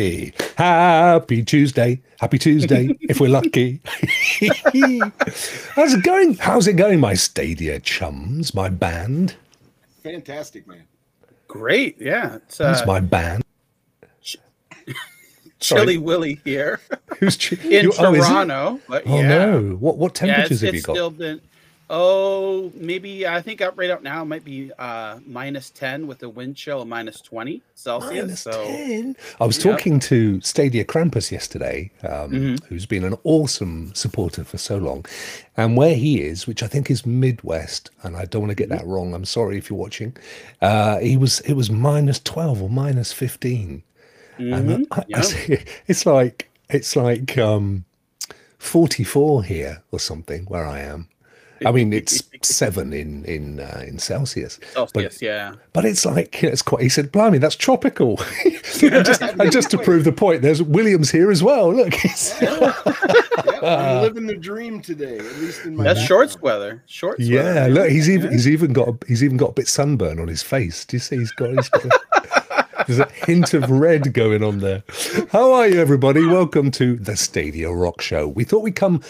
[0.00, 2.00] Hey, happy Tuesday.
[2.18, 3.82] Happy Tuesday, if we're lucky.
[5.74, 6.38] How's it going?
[6.38, 9.34] How's it going, my Stadia chums, my band?
[10.02, 10.84] Fantastic, man.
[11.48, 12.00] Great.
[12.00, 12.36] Yeah.
[12.36, 13.44] It's That's uh, my band.
[15.60, 16.80] Chilly Willy here
[17.18, 18.28] Who's ch- in you- oh, is it?
[18.30, 18.80] Toronto.
[18.88, 19.28] But Oh yeah.
[19.28, 19.76] no!
[19.78, 20.92] What what Yeah, temperatures it's, have it's you got?
[20.94, 21.40] still been
[21.92, 26.22] oh maybe I think up right up now it might be uh minus 10 with
[26.22, 28.12] a wind chill of minus 20 Celsius.
[28.12, 29.16] Minus so 10.
[29.40, 29.76] I was Yep.
[29.76, 32.64] talking to Stadia Krampus yesterday, um, Mhm.
[32.66, 35.04] who's been an awesome supporter for so long.
[35.56, 38.68] And where he is, which I think is Midwest, and I don't want to get
[38.68, 38.78] Mm-hmm.
[38.78, 39.12] that wrong.
[39.14, 40.16] I'm sorry if you're watching.
[40.62, 43.82] Uh, he was it was minus 12 or minus 15.
[44.38, 45.20] And mhm, I- I yeah.
[45.22, 47.84] see- it's like it's like um,
[48.58, 51.08] 44 here or something where I am.
[51.66, 54.58] I mean, it's seven in in uh, in Celsius.
[54.72, 55.54] Celsius, yeah.
[55.72, 56.82] But it's like it's quite.
[56.82, 61.10] He said, "Blimey, that's tropical." and, just, and just to prove the point, there's Williams
[61.10, 61.72] here as well.
[61.72, 62.72] Look, it's, Yeah,
[63.62, 65.84] I'm living the dream today, at least in my.
[65.84, 66.08] That's background.
[66.30, 66.82] shorts weather.
[66.86, 67.42] Shorts yeah.
[67.42, 67.74] weather.
[67.74, 68.32] Look, he's even Yeah.
[68.32, 70.84] he's even got a, he's even got a bit sunburn on his face.
[70.84, 71.18] Do you see?
[71.18, 71.84] He's got he's got.
[71.84, 72.00] A,
[72.86, 74.82] there's a hint of red going on there.
[75.30, 76.24] How are you, everybody?
[76.24, 78.26] Welcome to the Stadia Rock Show.
[78.26, 79.02] We thought we'd come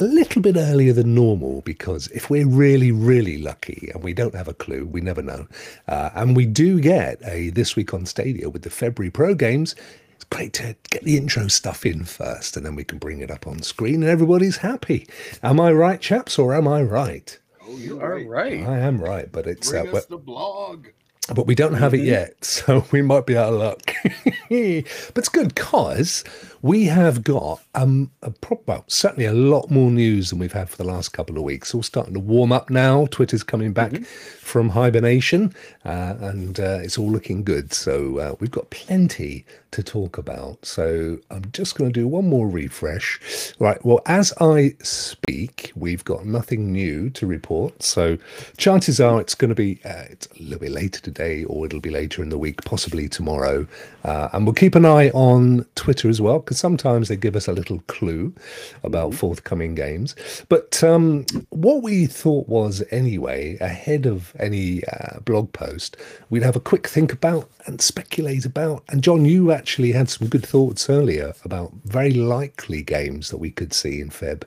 [0.00, 4.34] a little bit earlier than normal because if we're really, really lucky and we don't
[4.34, 5.46] have a clue, we never know,
[5.88, 9.74] uh, and we do get a this week on Stadia with the February Pro games.
[10.14, 13.30] It's great to get the intro stuff in first, and then we can bring it
[13.30, 15.06] up on screen, and everybody's happy.
[15.42, 17.38] Am I right, chaps, or am I right?
[17.68, 18.26] Oh, you're All right.
[18.28, 18.66] right.
[18.66, 20.86] I am right, but it's uh, Bring well- us the blog.
[21.34, 22.06] but we don't have it Mhm.
[22.06, 23.82] yet, so we might be out of luck.
[24.48, 26.22] but it's good because
[26.62, 30.68] we have got um a pro- well, certainly a lot more news than we've had
[30.68, 31.74] for the last couple of weeks.
[31.74, 33.06] All starting to warm up now.
[33.06, 35.54] Twitter's coming back from hibernation,
[35.84, 37.72] uh, and uh, it's all looking good.
[37.72, 40.64] So uh, we've got plenty to talk about.
[40.64, 43.52] So I'm just going to do one more refresh.
[43.58, 43.84] Right.
[43.84, 47.82] Well, as I speak, we've got nothing new to report.
[47.82, 48.16] So
[48.56, 51.80] chances are it's going to be uh, it's a little bit later today, or it'll
[51.80, 53.66] be later in the week, possibly tomorrow.
[54.04, 57.48] Uh, and we'll keep an eye on Twitter as well, because sometimes they give us
[57.48, 58.32] a little clue
[58.84, 60.14] about forthcoming games.
[60.48, 65.96] But um, what we thought was anyway, ahead of any uh, blog post,
[66.30, 68.84] we'd have a quick think about and speculate about.
[68.88, 73.50] And John, you actually had some good thoughts earlier about very likely games that we
[73.50, 74.44] could see in Feb.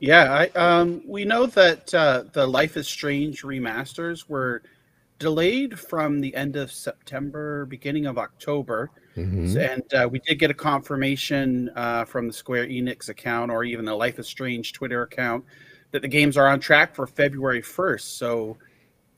[0.00, 4.62] Yeah, I um we know that uh the Life is Strange remasters were
[5.18, 8.90] delayed from the end of September, beginning of October.
[9.16, 9.72] Mhm.
[9.74, 13.84] And uh, we did get a confirmation uh, from the Square Enix account or even
[13.84, 15.44] the Life is Strange Twitter account
[15.92, 18.18] that the games are on track for February 1st.
[18.18, 18.56] So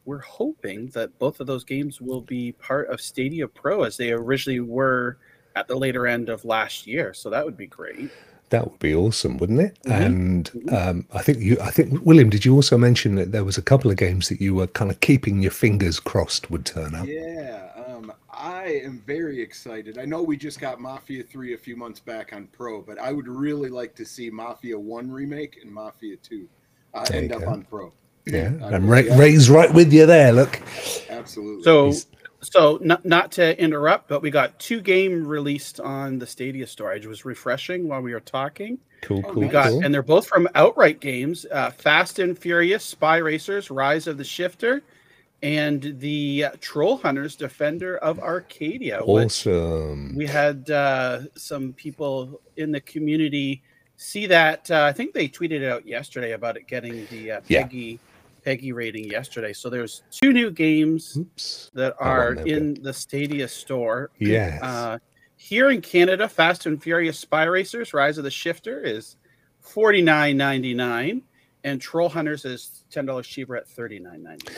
[0.05, 4.13] we're hoping that both of those games will be part of Stadia Pro as they
[4.13, 5.19] originally were
[5.57, 7.13] at the later end of last year.
[7.13, 8.11] So that would be great.
[8.51, 9.79] That would be awesome, wouldn't it?
[9.85, 10.07] Mhm.
[10.07, 13.59] And um, I think you, I think William, did you also mention that there was
[13.59, 16.95] a couple of games that you were kind of keeping your fingers crossed would turn
[16.95, 17.07] up?
[17.07, 17.68] Yeah,
[18.69, 19.97] I am very excited.
[19.97, 23.13] I know we just got Mafia 3 a few months back on Pro, but I
[23.13, 26.47] would really like to see Mafia 1 remake and Mafia 2
[26.93, 27.49] uh, end up go.
[27.49, 27.93] on Pro.
[28.27, 30.33] Yeah, I and really- Ray, Ray's right with you there.
[30.35, 30.61] Look,
[31.09, 31.63] Absolutely.
[31.63, 31.93] So,
[32.43, 36.93] so not not to interrupt, but we got two game released on the Stadia store.
[36.93, 38.79] I was refreshing while we were talking.
[39.01, 39.83] cool, Oh, cool, We got, cool.
[39.83, 44.25] and they're both from outright games: uh, Fast and Furious, Spy Racers, Rise of the
[44.25, 44.83] Shifter,
[45.43, 49.01] and the uh, Troll Hunters, Defender of Arcadia.
[49.01, 50.15] awesome.
[50.17, 53.63] We had uh, some people in the community
[53.97, 54.71] see that.
[54.71, 57.67] Uh, I think they tweeted it out yesterday about it getting the uh, Yeah.
[57.69, 57.99] PEGI
[58.47, 59.53] PEGI rating yesterday.
[59.53, 61.71] So there's two new games Oops.
[61.75, 64.11] that are in the Stadia store.
[64.19, 64.63] Yes.
[64.63, 64.99] Uh,
[65.37, 69.17] here in Canada, Fast and Furious Spy Racers: Rise of the Shifter is
[69.61, 71.23] forty nine ninety nine,
[71.63, 74.57] and Troll Hunters is ten dollars cheaper at thirty nine ninety nine.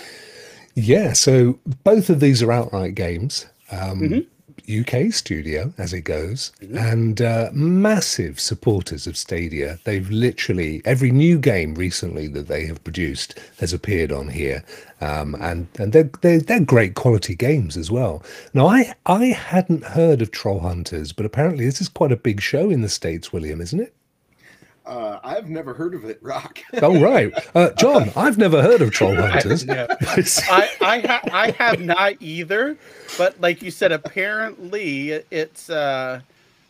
[0.74, 3.46] Yeah, so both of these are outright games.
[3.70, 4.26] Um, Mhm.
[4.68, 6.92] UK studio as it goes, Mhm.
[6.92, 9.80] and uh, massive supporters of Stadia.
[9.84, 14.62] They've literally every new game recently that they have produced has appeared on here,
[15.00, 18.22] um, and and they're, they're they're great quality games as well.
[18.54, 22.40] Now I I hadn't heard of Troll Hunters, but apparently this is quite a big
[22.40, 23.92] show in the states, William, isn't it?
[24.90, 26.58] Uh, I've never heard of it, Rock.
[26.82, 29.64] Oh right, uh, John, I've never heard of Troll Hunters.
[29.64, 29.86] Yeah.
[30.00, 32.76] I I, ha- I have not either,
[33.16, 36.20] but like you said, apparently it's uh,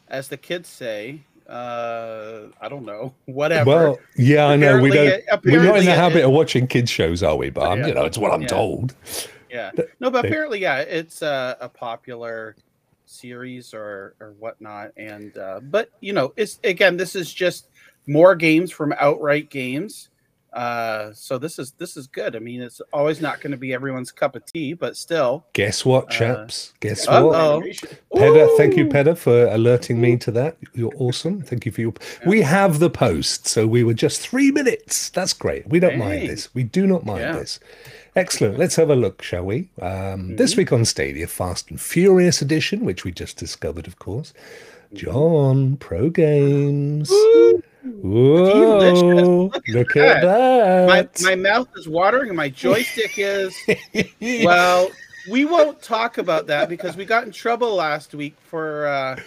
[0.09, 1.21] as the kids say.
[1.49, 3.13] Uh, I don't know.
[3.27, 3.69] Whatever.
[3.71, 6.69] Well, yeah, I know We don't, it, we're not in the it- habit of watching
[6.69, 7.51] kids shows, are we?
[7.51, 7.87] But I'm, Yeah.
[7.89, 8.47] you know, it's what I'm Yeah.
[8.49, 8.95] told.
[9.51, 9.73] yeah.
[9.99, 12.55] No, but apparently, yeah, it's uh, a popular
[13.05, 14.93] series or or whatnot.
[14.97, 17.67] And uh, but you know, it's again, this is just
[18.07, 20.09] more games from outright games.
[20.53, 22.35] Uh, so this is this is good.
[22.35, 25.45] I mean, it's always not going to be everyone's cup of tea, but still.
[25.53, 26.73] Guess what, chaps?
[26.81, 27.61] Guess uh-oh.
[27.61, 27.99] what?
[28.17, 28.89] Pedder, thank you.
[28.89, 30.57] Pedder, for alerting me to that.
[30.75, 31.41] You're awesome.
[31.43, 31.93] Thank you for your.
[32.27, 35.11] We have the post, so we were just three minutes.
[35.11, 35.69] That's great.
[35.69, 36.53] We don't mind this.
[36.53, 37.33] We do not mind Yeah.
[37.35, 37.61] this.
[38.17, 38.59] Excellent.
[38.59, 39.69] Let's have a look, shall we?
[39.81, 40.59] Um, This Mm-hmm.
[40.63, 44.33] week on Stadia, Fast and Furious edition, which we just discovered, of course.
[44.95, 47.09] John, pro games.
[47.85, 49.51] Whoa!
[49.53, 51.23] Look, Look at at My that.
[51.23, 53.55] my mouth is watering and my joystick is.
[54.21, 54.91] well,
[55.31, 59.21] we won't talk about that because we got in trouble last week for uh,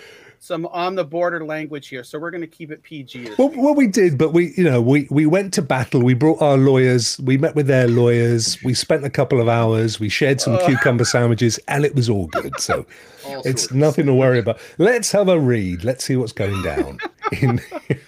[0.44, 2.04] some on the border language here.
[2.04, 3.30] So we're going to keep it PG.
[3.38, 6.02] Well, well, we did, but we, you know, we we went to battle.
[6.02, 7.18] We brought our lawyers.
[7.20, 8.62] We met with their lawyers.
[8.62, 10.02] We spent a couple of hours.
[10.02, 10.66] We shared some Uh.
[10.66, 12.60] cucumber sandwiches, and it was all good.
[12.60, 12.86] So
[13.26, 14.60] All it's nothing to worry about.
[14.78, 15.86] Let's have a read.
[15.86, 17.00] Let's see what's going down
[17.42, 17.62] in,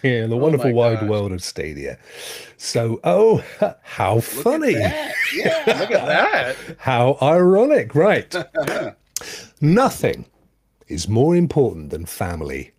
[0.03, 1.09] in the wonderful Oh wide gosh.
[1.09, 1.97] world of Stadia.
[2.57, 3.41] So, oh,
[3.83, 4.73] how funny!
[4.73, 5.63] Yeah.
[5.67, 6.55] Look at that.
[6.79, 7.95] How ironic!
[7.95, 8.33] Right,
[9.61, 10.25] nothing
[10.87, 12.71] is more important than family.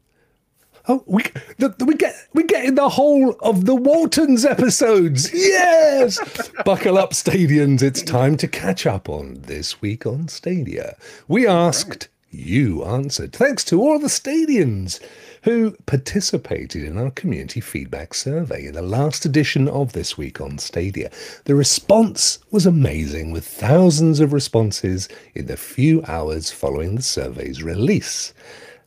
[0.88, 1.24] Oh, we
[1.58, 5.30] the, we get we get in the whole of the Waltons episodes.
[5.34, 6.18] Yes,
[6.64, 7.82] buckle up, Stadians.
[7.82, 10.96] It's time to catch up on this week on Stadia.
[11.26, 13.32] We asked, you answered.
[13.32, 15.00] Thanks to all the Stadians
[15.46, 20.58] who participated in our community feedback survey in the last edition of this week on
[20.58, 21.08] Stadia.
[21.44, 27.62] The response was amazing, with thousands of responses in the few hours following the survey's
[27.62, 28.34] release.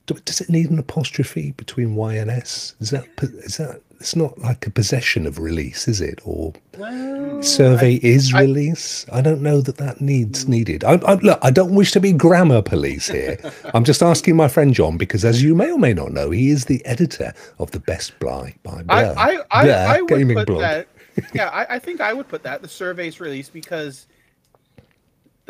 [0.06, 2.75] Does it need an apostrophe between Y and S?
[2.81, 3.81] Is that is that?
[3.99, 6.19] It's not like a possession of release, is it?
[6.23, 9.05] Or Well, survey is I- release?
[9.11, 10.85] I don't know that that needs needed.
[10.85, 13.37] I, I, look, I don't wish to be grammar police here.
[13.73, 16.49] I'm just asking my friend John because, as you may or may not know, he
[16.49, 20.09] is the editor of the Best Buy by I, Blur, I, I, Blur I would
[20.09, 20.61] gaming put blog.
[20.61, 20.87] that.
[21.33, 24.07] Yeah, I, I think I would put that the survey's release because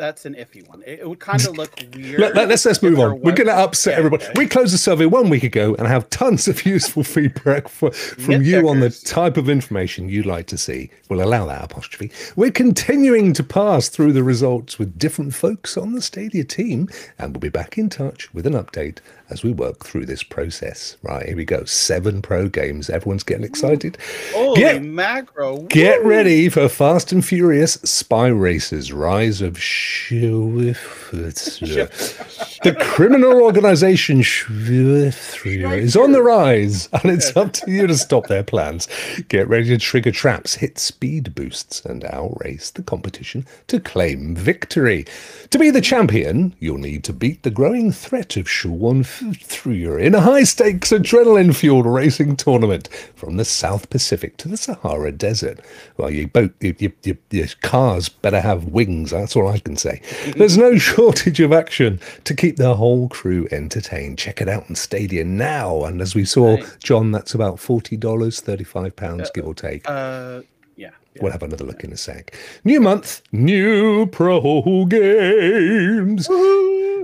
[0.00, 0.82] that's an iffy one.
[0.86, 2.18] It, it would kind of look weird.
[2.18, 3.20] Let, us let's if move on.
[3.20, 4.24] We're going to upset Yeah, everybody.
[4.24, 4.32] okay.
[4.36, 8.42] We closed the survey one week ago and have tons of useful feedback for, from
[8.42, 10.90] you on the type of information you'd like to see.
[11.08, 12.10] We'll allow that apostrophe.
[12.36, 16.88] We're continuing to pass through the results with different folks on the Stadia team,
[17.18, 18.98] and we'll be back in touch with an update
[19.28, 20.96] as we work through this process.
[21.02, 21.64] Right, here we go.
[21.64, 22.90] Seven pro games.
[22.90, 23.96] Everyone's getting excited.
[24.32, 25.58] Holy Get- macro!
[25.62, 29.58] Get ready for Fast and Furious Spy Races: Rise of
[29.90, 31.10] Schwiffer.
[32.62, 38.28] the criminal organization Schwiffer is on the rise, and it's up to you to stop
[38.28, 38.86] their plans.
[39.28, 45.06] Get ready to trigger traps, hit speed boosts, and outrace the competition to claim victory.
[45.50, 50.20] To be the champion, you'll need to beat the growing threat of Schwiffer in a
[50.20, 55.58] high stakes adrenaline fueled racing tournament from the South Pacific to the Sahara Desert.
[55.96, 59.10] Well, your boat, your, your, your, your cars better have wings.
[59.10, 60.02] That's all I can say.
[60.36, 64.18] There's no shortage of action to keep the whole crew entertained.
[64.18, 65.84] Check it out on Stadia now.
[65.84, 69.88] And as we saw, John, that's about forty dollars, thirty-five pounds, give or take.
[69.88, 70.42] Uh,
[70.76, 70.90] yeah.
[71.14, 71.22] yeah.
[71.22, 72.36] We'll have another look in a sec.
[72.64, 76.28] New month, new pro games.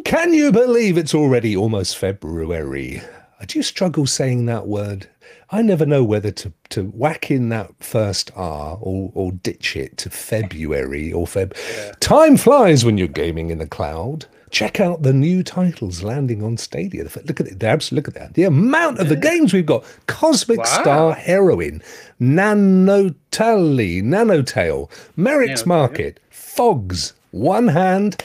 [0.04, 3.02] Can you believe it's already almost February?
[3.46, 5.08] Do you struggle saying that word?
[5.50, 9.96] I never know whether to, to whack in that first R or, or ditch it
[9.98, 11.54] to February or Feb.
[12.00, 14.26] Time flies when you're gaming in the cloud.
[14.50, 17.04] Check out the new titles landing on Stadia.
[17.04, 18.34] Look at it, look at that.
[18.34, 20.64] The amount of the games we've got: Cosmic Wow.
[20.64, 21.82] Star Heroine,
[22.20, 25.66] Nanotally, Nanotale, Merek's.
[25.66, 28.24] Market, Fogs, One Hand,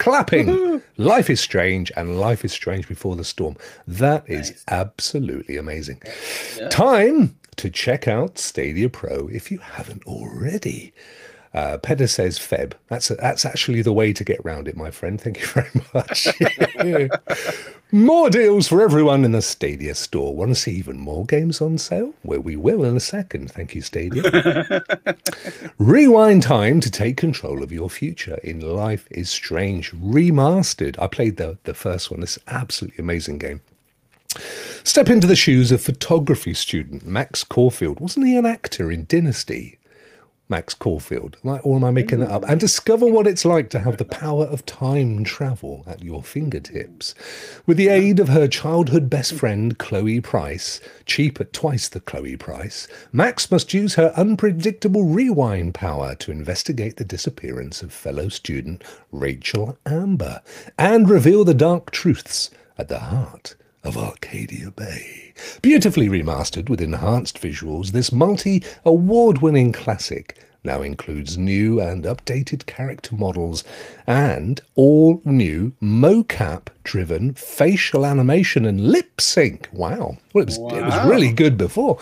[0.00, 3.56] Clapping, Life is Strange, and Life is Strange Before the Storm.
[3.86, 6.02] That is absolutely amazing.
[6.70, 10.94] Time to check out Stadia Pro if you haven't already.
[11.52, 12.74] Uh, Pedder says Feb.
[12.88, 15.20] That's that's actually the way to get round it, my friend.
[15.20, 16.28] Thank you very much.
[17.92, 20.36] more deals for everyone in the Stadia store.
[20.36, 22.14] Want to see even more games on sale?
[22.22, 23.50] Well, we will in a second.
[23.50, 24.84] Thank you, Stadia.
[25.78, 30.96] Rewind time to take control of your future in Life is Strange Remastered.
[31.00, 32.22] I played the, the first one.
[32.22, 33.60] It's absolutely amazing game.
[34.84, 37.98] Step into the shoes of photography student Max Caulfield.
[37.98, 39.79] Wasn't he an actor in Dynasty?
[40.50, 41.36] Max Caulfield.
[41.44, 42.44] I- Or am I making that up?
[42.48, 47.14] And discover what it's like to have the power of time travel at your fingertips.
[47.66, 52.36] With the aid of her childhood best friend, Chloe Price, cheap at twice the Chloe
[52.36, 58.82] price, Max must use her unpredictable rewind power to investigate the disappearance of fellow student
[59.12, 60.42] Rachel Amber
[60.76, 65.32] and reveal the dark truths at the heart of Arcadia Bay.
[65.62, 72.66] Beautifully remastered with enhanced visuals, this multi award winning classic now includes new and updated
[72.66, 73.64] character models
[74.06, 79.68] and all new mocap driven facial animation and lip sync.
[79.72, 80.18] Wow.
[80.34, 81.98] Well, it was, it was really good before.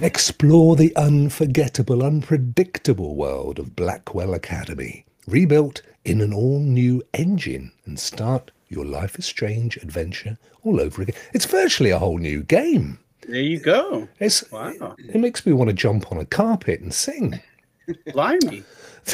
[0.00, 7.98] Explore the unforgettable, unpredictable world of Blackwell Academy, rebuilt in an all new engine, and
[7.98, 11.16] start your Life is Strange adventure all over again.
[11.32, 12.98] It's virtually a whole new game.
[13.26, 14.08] There you go.
[14.20, 14.96] It's, Wow.
[14.98, 17.40] It makes me want to jump on a carpet and sing.
[18.12, 18.64] Blimey.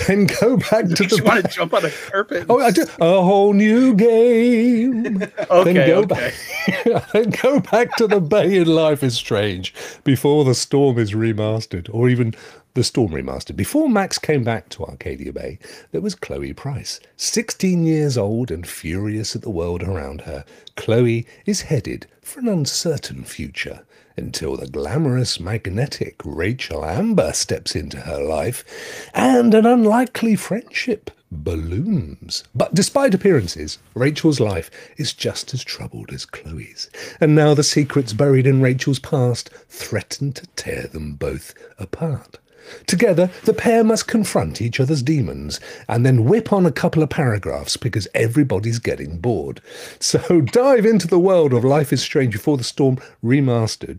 [0.08, 1.23] Then go back to Makes you the.
[1.25, 2.46] want to jump on a carpet.
[2.49, 2.82] Oh, I do.
[3.00, 5.23] A whole new game.
[5.50, 6.32] okay, then go okay.
[6.84, 7.12] back.
[7.12, 11.88] then go back to the bay in Life is Strange before the Storm is remastered,
[11.92, 12.34] or even
[12.75, 13.54] the Storm remastered.
[13.57, 15.61] Before Max came back to Arcadia Bay,
[15.93, 20.45] there was Chloe Price, 16 years old and furious at the world around her.
[20.76, 23.85] Chloe is headed for an uncertain future
[24.16, 32.45] until the glamorous, magnetic Rachel Amber steps into her life, and an unlikely friendship balloons.
[32.54, 36.90] But despite appearances, Rachel's life is just as troubled as Chloe's.
[37.21, 42.38] And now the secrets buried in Rachel's past threaten to tear them both apart.
[42.87, 47.11] Together, the pair must confront each other's demons and then whip on a couple of
[47.11, 49.61] paragraphs because everybody's getting bored.
[50.00, 53.99] So dive into the world of Life is Strange Before the Storm remastered.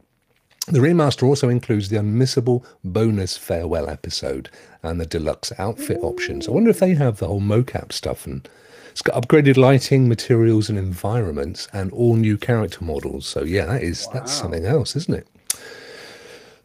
[0.68, 4.50] The remaster also includes the unmissable bonus farewell episode
[4.82, 6.48] and the deluxe outfit options.
[6.48, 8.48] I wonder if they have the whole mocap stuff and
[8.96, 13.28] it's got upgraded lighting, materials, and environments, and all new character models.
[13.28, 15.28] So yeah, that is that's something else, isn't it?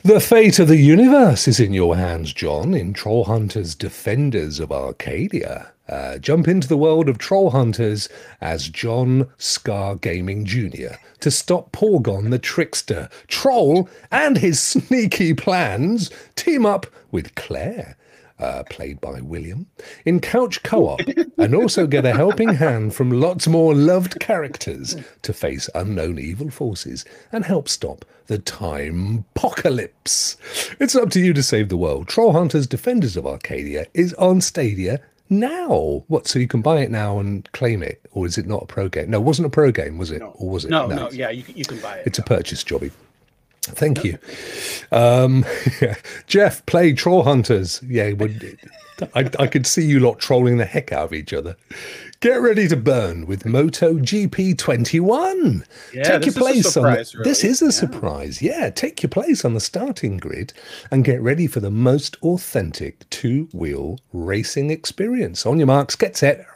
[0.02, 4.72] The fate of the universe is in your hands, John, in Troll Hunters Defenders of
[4.72, 5.72] Arcadia.
[5.90, 8.08] Uh, jump into the world of Troll Hunters
[8.40, 10.94] as John Scar Gaming Jr.
[11.18, 16.08] to stop Porgon the trickster, Troll, and his sneaky plans.
[16.36, 17.96] Team up with Claire,
[18.38, 19.66] uh, played by William,
[20.04, 21.00] in couch co op,
[21.38, 26.50] and also get a helping hand from lots more loved characters to face unknown evil
[26.50, 30.36] forces and help stop the time apocalypse.
[30.78, 32.06] It's up to you to save the world.
[32.06, 36.04] Troll Hunters Defenders of Arcadia is on Stadia now.
[36.08, 38.00] What, so you can buy it now and claim it?
[38.12, 39.10] Or is it not a pro game?
[39.10, 40.20] No, it wasn't a pro game, was it?
[40.20, 40.70] Or was it?
[40.70, 42.06] No, no, yeah, you, can- you can buy it.
[42.06, 42.90] It's a purchase jobby.
[43.62, 44.18] Thank you.
[44.90, 45.44] Um,
[46.26, 47.80] Jeff, play Troll Hunters.
[47.86, 48.58] Yeah, would,
[49.14, 51.56] I, I could see you lot trolling the heck out of each other.
[52.20, 55.64] Get ready to burn with Moto GP21.
[55.94, 57.70] Yeah, take your place on the, surprise, This is a Yeah.
[57.70, 58.42] surprise.
[58.42, 60.52] Yeah, take your place on the starting grid
[60.90, 65.46] and get ready for the most authentic two-wheel racing experience.
[65.46, 66.46] On your marks, get set,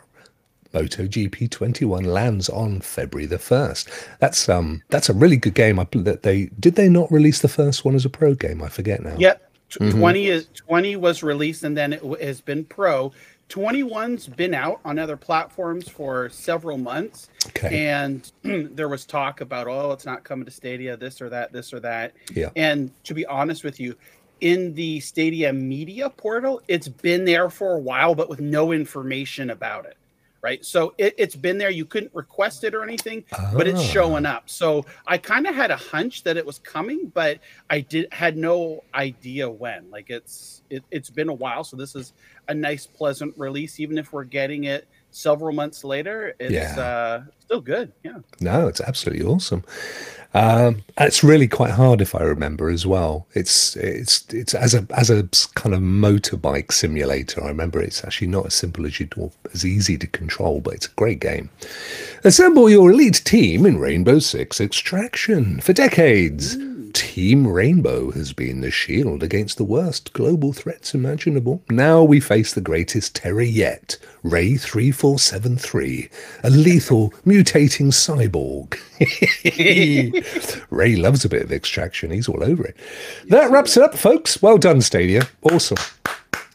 [0.74, 3.88] MotoGP 21 lands on February the 1st.
[4.18, 5.78] That's um that's a really good game.
[5.78, 8.60] I that they did they not release the first one as a pro game?
[8.60, 9.14] I forget now.
[9.16, 9.43] Yep.
[9.80, 9.98] Mm-hmm.
[9.98, 13.12] 20 is 20 was released and then it has been pro.
[13.50, 17.28] 21's been out on other platforms for several months.
[17.48, 17.88] Okay.
[17.88, 21.72] And there was talk about, oh, it's not coming to Stadia, this or that, this
[21.72, 22.14] or that.
[22.32, 22.50] Yeah.
[22.56, 23.96] And to be honest with you,
[24.40, 29.50] in the Stadia media portal, it's been there for a while, but with no information
[29.50, 29.96] about it.
[30.44, 30.62] Right.
[30.62, 31.70] So it, it's been there.
[31.70, 33.24] You couldn't request it or anything,
[33.54, 33.84] but it's Ah.
[33.84, 34.50] showing up.
[34.50, 37.38] So I kind of had a hunch that it was coming, but
[37.70, 39.90] I did had no idea when.
[39.90, 41.64] Like it's it, it's been a while.
[41.64, 42.12] So this is
[42.46, 46.34] a nice, pleasant release, even if we're getting it several months later.
[46.38, 46.78] It's Yeah.
[46.78, 47.92] uh, still good.
[48.02, 48.18] Yeah.
[48.40, 49.64] No, it's absolutely awesome.
[50.34, 53.26] Um, it's really quite hard if I remember as well.
[53.34, 57.42] It's it's it's as a as a kind of motorbike simulator.
[57.42, 60.74] I remember it's actually not as simple as you or as easy to control, but
[60.74, 61.50] it's a great game.
[62.24, 65.60] Assemble your elite team in Rainbow Six Extraction.
[65.60, 66.56] For decades,
[66.94, 71.60] Team Rainbow has been the shield against the worst global threats imaginable.
[71.68, 76.08] Now we face the greatest terror yet Ray 3473,
[76.44, 78.78] a lethal mutating cyborg.
[80.70, 82.76] Ray loves a bit of extraction, he's all over it.
[83.28, 84.40] That wraps it up, folks.
[84.40, 85.28] Well done, Stadia.
[85.42, 85.76] Awesome.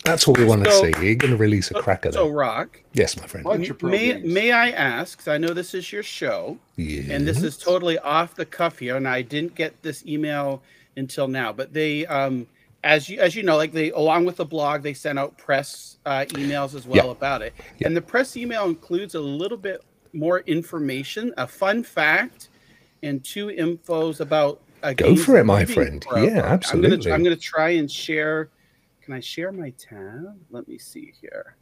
[0.06, 1.06] That's what we want to So- see.
[1.06, 2.30] You're going to release a cracker So.
[2.30, 3.44] Rock, Yes, my friend.
[3.44, 4.26] Bunch of pro may games.
[4.34, 5.20] may I ask?
[5.20, 6.58] 'cause I know this is your show.
[6.78, 7.14] Yeah.
[7.14, 10.62] and this is totally off the cuff here and i didn't get this email
[10.96, 12.48] until now but they um
[12.86, 15.98] as you as you know like they along with the blog they sent out press
[16.06, 17.12] uh, emails as well Yeah.
[17.12, 17.88] about it Yeah.
[17.88, 19.82] and the press email includes a little bit
[20.14, 22.48] more information a fun fact
[23.04, 26.02] and two infos about uh, Go for it, my friend.
[26.02, 27.12] pro- Yeah, absolutely.
[27.12, 28.48] I'm gonna try and share
[29.10, 31.56] can i share my tab let me see here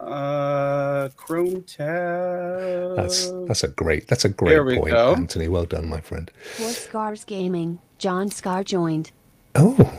[0.00, 2.96] Uh, Chrome tab.
[2.96, 5.14] That's that's a great that's a There great we point, go.
[5.14, 5.46] Anthony.
[5.48, 6.30] Well done, my friend.
[6.56, 9.10] For Scars Gaming, John Scar joined.
[9.56, 9.92] Oh,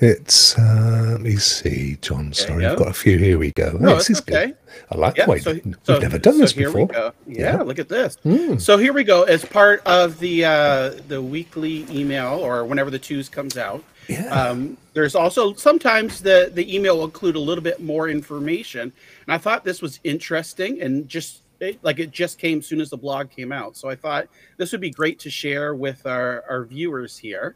[0.00, 2.26] it's uh, let me see, John.
[2.28, 2.72] you Sorry, go.
[2.72, 3.16] I've got a few.
[3.16, 3.70] Here we go.
[3.80, 4.56] No, this it's is good.
[4.90, 6.86] I like Yeah, the way so, we've so- never done so this here before.
[6.86, 7.12] We go.
[7.26, 7.62] Yeah, Yeah.
[7.62, 8.18] look at this.
[8.26, 8.60] Mm.
[8.60, 9.22] So here we go.
[9.22, 14.26] As part of the uh, the weekly email, or whenever the twos comes out, Yeah.
[14.28, 18.80] um, there's also sometimes the the email will include a little bit more information.
[18.82, 22.90] And I thought this was interesting, and just it, like it just came soon as
[22.90, 23.76] the blog came out.
[23.76, 27.54] So I thought this would be great to share with our our viewers here.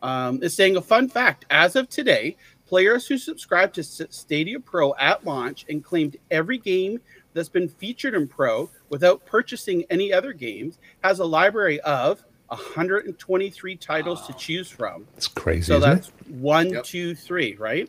[0.00, 2.36] Um, saying a fun fact: as of today,
[2.66, 7.00] players who subscribed to Stadia Pro at launch and claimed every game
[7.34, 13.76] that's been featured in Pro without purchasing any other games has a library of 123
[13.76, 15.06] titles to choose from.
[15.16, 16.30] It's crazy, So isn't that's it?
[16.34, 16.84] one, Yep.
[16.84, 17.88] two, three, right?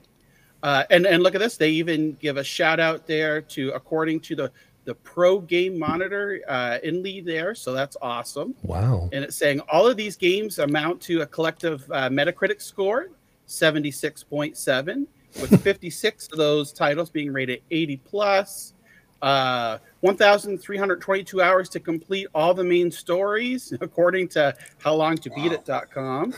[0.61, 1.55] Uh, and and look at this.
[1.57, 4.51] They even give a shout out there to according to the
[4.85, 7.53] the Pro Game Monitor uh, in lead there.
[7.55, 8.55] So that's awesome.
[8.63, 9.09] Wow.
[9.13, 13.09] And it's saying all of these games amount to a collective uh, Metacritic score
[13.47, 15.05] 76.7,
[15.41, 18.73] with 56 of those titles being rated 80 plus.
[19.21, 26.33] Uh, 1,322 hours to complete all the main stories, according to howlongtobeatit.com,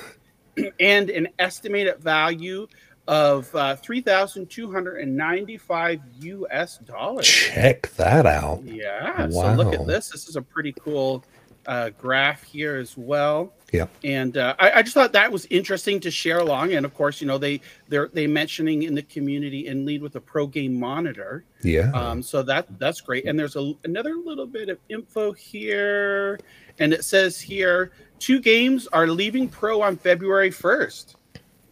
[0.79, 2.67] and an estimated value
[3.07, 7.27] of uh, 3,295 US dollars.
[7.27, 8.63] Check that out.
[8.63, 9.29] Yeah.
[9.29, 10.09] So look at this.
[10.09, 11.23] This is a pretty cool
[11.65, 13.53] uh, graph here as well.
[13.71, 13.89] Yep.
[14.03, 16.73] And uh, I, I just thought that was interesting to share along.
[16.73, 20.15] And of course, you know they they're they mentioning in the community and lead with
[20.17, 21.45] a pro game monitor.
[21.63, 21.91] Yeah.
[21.93, 23.25] Um, so that that's great.
[23.25, 26.39] And there's a, another little bit of info here,
[26.79, 31.15] and it says here two games are leaving pro on February 1st.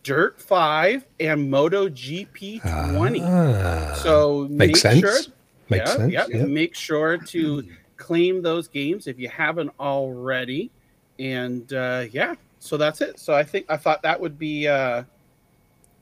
[0.02, 2.62] Dirt 5 and Moto GP
[2.94, 3.22] 20.
[3.22, 5.00] Ah, So makes make sense.
[5.02, 5.34] sure
[5.70, 6.14] makes yeah, sense.
[6.14, 6.26] yeah.
[6.30, 6.46] Yeah.
[6.46, 7.64] Make sure to
[7.98, 10.72] claim those games if you haven't already.
[11.20, 13.20] And uh, yeah, so that's it.
[13.20, 15.04] So I think I thought that would be uh,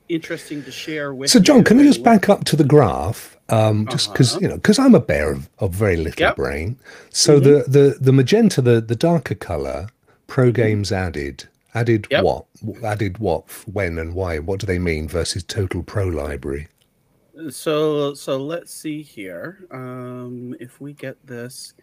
[0.10, 1.30] interesting to share with.
[1.32, 3.38] So, John, can you just back up to the graph?
[3.50, 4.40] Um, just because Uh-huh.
[4.42, 6.36] you know, because I'm a bear of, of very little Yep.
[6.36, 6.80] brain.
[7.12, 9.90] So the the the magenta, the the darker color,
[10.28, 12.14] pro games added added Mm-hmm.
[12.14, 12.24] Yep.
[12.26, 12.46] what?
[12.84, 13.50] Added what?
[13.68, 14.40] When and why?
[14.40, 16.68] What do they mean versus total pro library?
[17.52, 19.68] So so let's see here.
[19.72, 21.74] Um, if we get this,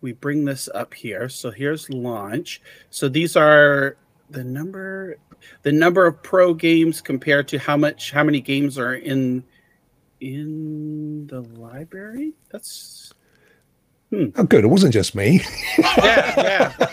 [0.00, 1.28] we bring this up here.
[1.28, 2.60] So here's launch.
[2.90, 3.96] So these are
[4.30, 5.16] the number
[5.62, 9.42] the number of pro games compared to how much how many games are in
[10.20, 12.32] in the library.
[12.50, 13.12] That's
[14.12, 14.64] Oh, good.
[14.64, 15.40] It wasn't just me.
[15.78, 16.86] yeah yeah.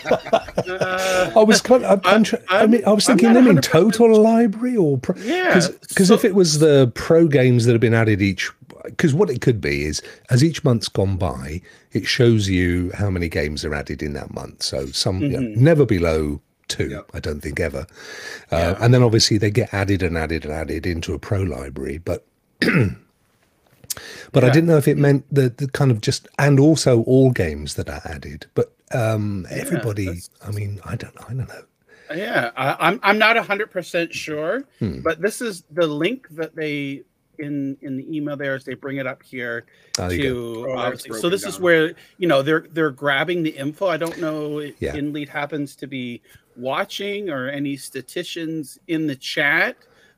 [0.68, 2.00] Uh, I was kind of.
[2.04, 5.54] I'm, I'm, I mean, I was thinking them in total library or pro, Yeah,
[5.88, 8.52] because so- if it was the pro games that have been added each,
[8.84, 11.60] because what it could be is as each month's gone by,
[11.92, 14.62] it shows you how many games are added in that month.
[14.62, 15.64] So some you know, Mm-hmm.
[15.64, 17.10] never below two, Yep.
[17.14, 17.86] I don't think ever,
[18.50, 21.98] uh, and then obviously they get added and added and added into a pro library,
[21.98, 22.26] but.
[24.32, 27.30] But I didn't know if it meant the, the kind of just and also all
[27.30, 28.46] games that are added.
[28.54, 31.62] But um, everybody, that's- I mean, I don't, I don't know.
[32.14, 35.00] Yeah, I, I'm I'm not hundred percent sure, Hmm.
[35.00, 37.02] but this is the link that they
[37.38, 39.66] in in the email there as they bring it up here
[39.98, 41.10] Oh, to Oh, obviously.
[41.10, 43.86] So broken this is where you know they're they're grabbing the info.
[43.86, 44.94] I don't know if Yeah.
[44.94, 46.22] InLead happens to be
[46.56, 49.76] watching or any statisticians in the chat.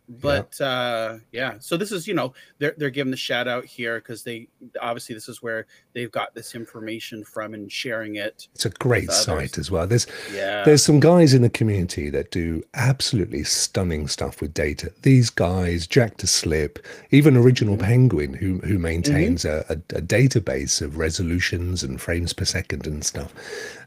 [0.08, 4.00] But uh yeah, so this is you know they're they're giving the shout out here
[4.00, 4.48] because they
[4.80, 8.48] obviously this is where they've got this information from and sharing it.
[8.54, 9.86] It's a great site as well.
[9.86, 14.92] There's Yeah, there's some guys in the community that do absolutely stunning stuff with data.
[15.02, 16.78] These guys, Jack to Slip,
[17.10, 17.84] even Original Mm-hmm.
[17.84, 23.04] Penguin, who who maintains a, a, a database of resolutions and frames per second and
[23.04, 23.32] stuff.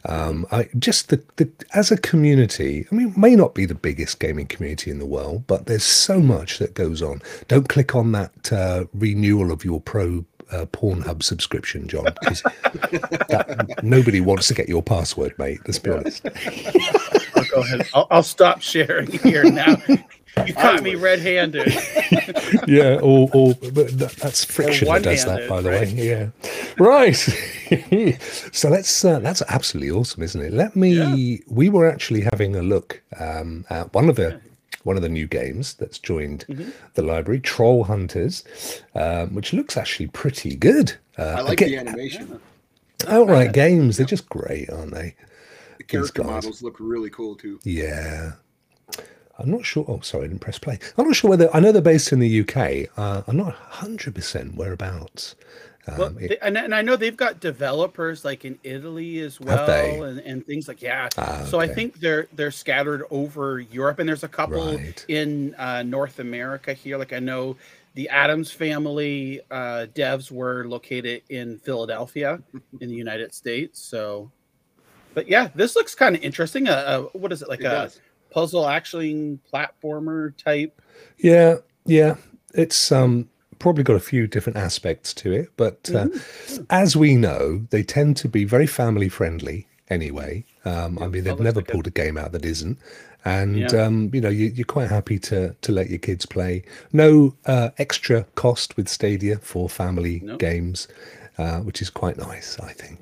[0.05, 3.75] Um, I just the, the as a community, I mean, it may not be the
[3.75, 7.21] biggest gaming community in the world, but there's so much that goes on.
[7.47, 13.79] Don't click on that uh, renewal of your pro uh, Pornhub subscription, John, because that-
[13.83, 15.59] nobody wants to get your password, mate.
[15.65, 16.25] Let's be honest.
[17.35, 17.87] I'll go ahead.
[17.93, 19.77] I'll, I'll stop sharing here now.
[20.47, 21.67] You caught me red-handed.
[22.67, 25.87] yeah, or, or but that, that's friction that does that, by the right?
[25.87, 25.93] way.
[25.93, 26.29] Yeah,
[26.79, 27.15] right.
[28.51, 30.53] so that's uh, that's absolutely awesome, isn't it?
[30.53, 31.41] Let me.
[31.47, 34.41] We were actually having a look um, at one of the
[34.83, 36.69] one of the new games that's joined Mm-hmm.
[36.93, 38.43] the library, Troll Hunters,
[38.95, 40.93] um, which looks actually pretty good.
[41.17, 42.39] Uh, I like again, the animation.
[43.07, 43.97] outright games.
[43.97, 45.15] They're just great, aren't they?
[45.77, 47.59] The character models look really cool too.
[47.63, 48.33] Yeah.
[49.39, 49.83] I'm not sure.
[49.87, 50.77] Oh, sorry, I didn't press play.
[50.97, 52.89] I'm not sure whether I know they're based in the UK.
[52.97, 55.35] Uh, I'm not 100% whereabouts
[55.87, 60.03] Um, it- they- and, and I know they've got developers like in Italy as well,
[60.03, 61.09] and, and things like yeah.
[61.17, 65.05] Ah, So I think they're they're scattered over Europe, and there's a couple Right.
[65.09, 66.97] in uh, North America here.
[66.97, 67.57] Like I know
[67.95, 72.41] the Addams family uh, devs were located in Philadelphia,
[72.79, 73.79] in the United States.
[73.81, 74.31] So,
[75.13, 76.67] but yeah, this looks kind of interesting.
[76.69, 77.99] Uh, uh, what is it like It a does.
[78.31, 80.81] puzzle action platformer type?
[81.17, 82.15] Yeah, yeah.
[82.55, 83.29] It's um
[83.63, 86.63] probably got a few different aspects to it, but uh, Mm-hmm.
[86.69, 90.43] as we know, they tend to be very family friendly anyway.
[90.65, 92.77] Um, I mean, they've never like pulled a game out that isn't,
[93.25, 93.85] and Yeah.
[93.85, 96.63] um, you know, you, you're quite happy to to let your kids play.
[96.91, 100.37] No uh, extra cost with Stadia for family No.
[100.37, 100.87] games.
[101.39, 102.99] Uh, which is quite nice, I think.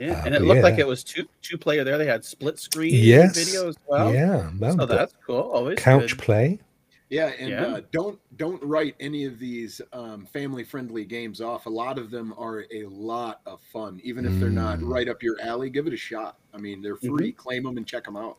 [0.00, 1.98] Yeah, Uh, and it looked like it was two two player there.
[1.98, 4.10] They had split screen Yes, video as well.
[4.14, 5.44] yeah, so that's cool.
[5.52, 6.24] Always couch good.
[6.26, 6.58] play.
[7.14, 7.62] Yeah, and Yeah.
[7.66, 11.66] Uh, don't don't write any of these um, family friendly games off.
[11.66, 14.88] A lot of them are a lot of fun, even if they're not Mm.
[14.94, 15.70] right up your alley.
[15.70, 16.38] Give it a shot.
[16.52, 17.30] I mean, they're free.
[17.30, 17.36] Mm-hmm.
[17.44, 18.36] Claim them and check them out.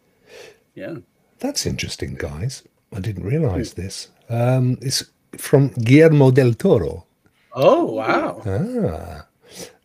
[0.75, 0.95] Yeah.
[1.39, 2.63] That's interesting, guys.
[2.93, 4.09] I didn't realize this.
[4.29, 5.01] Um, it's
[5.37, 7.05] from Guillermo del Toro.
[7.53, 8.41] Oh wow.
[8.45, 9.25] Ah,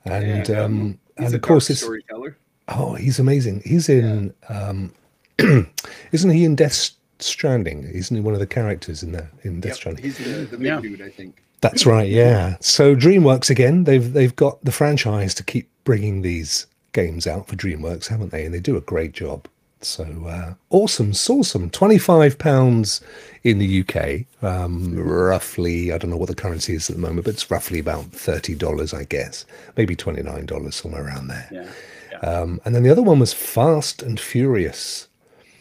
[0.05, 2.37] and Yeah, um, He's and a of course, it's storyteller.
[2.69, 3.63] oh, he's amazing.
[3.65, 4.93] He's in, um,
[6.13, 6.91] isn't he in Death
[7.23, 7.85] Stranding?
[7.85, 10.05] Isn't he one of the characters in that in Death Yep, Stranding?
[10.05, 10.81] he's the, the big Yeah.
[10.81, 11.43] dude, I think.
[11.61, 12.09] That's right.
[12.09, 12.57] Yeah.
[12.61, 13.85] So DreamWorks again.
[13.85, 18.45] They've they've got the franchise to keep bringing these games out for DreamWorks, haven't they?
[18.47, 19.47] And they do a great job.
[19.83, 21.71] So uh, awesome, awesome.
[21.71, 23.01] Twenty five pounds
[23.45, 25.91] in the UK, um, roughly.
[25.93, 28.55] I don't know what the currency is at the moment, but it's roughly about thirty
[28.55, 29.45] dollars, I guess.
[29.77, 31.49] Maybe twenty nine dollars, somewhere around there.
[31.51, 32.19] Yeah.
[32.21, 35.09] Um, and then the other one was Fast and Furious.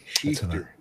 [0.06, 0.74] Shifter.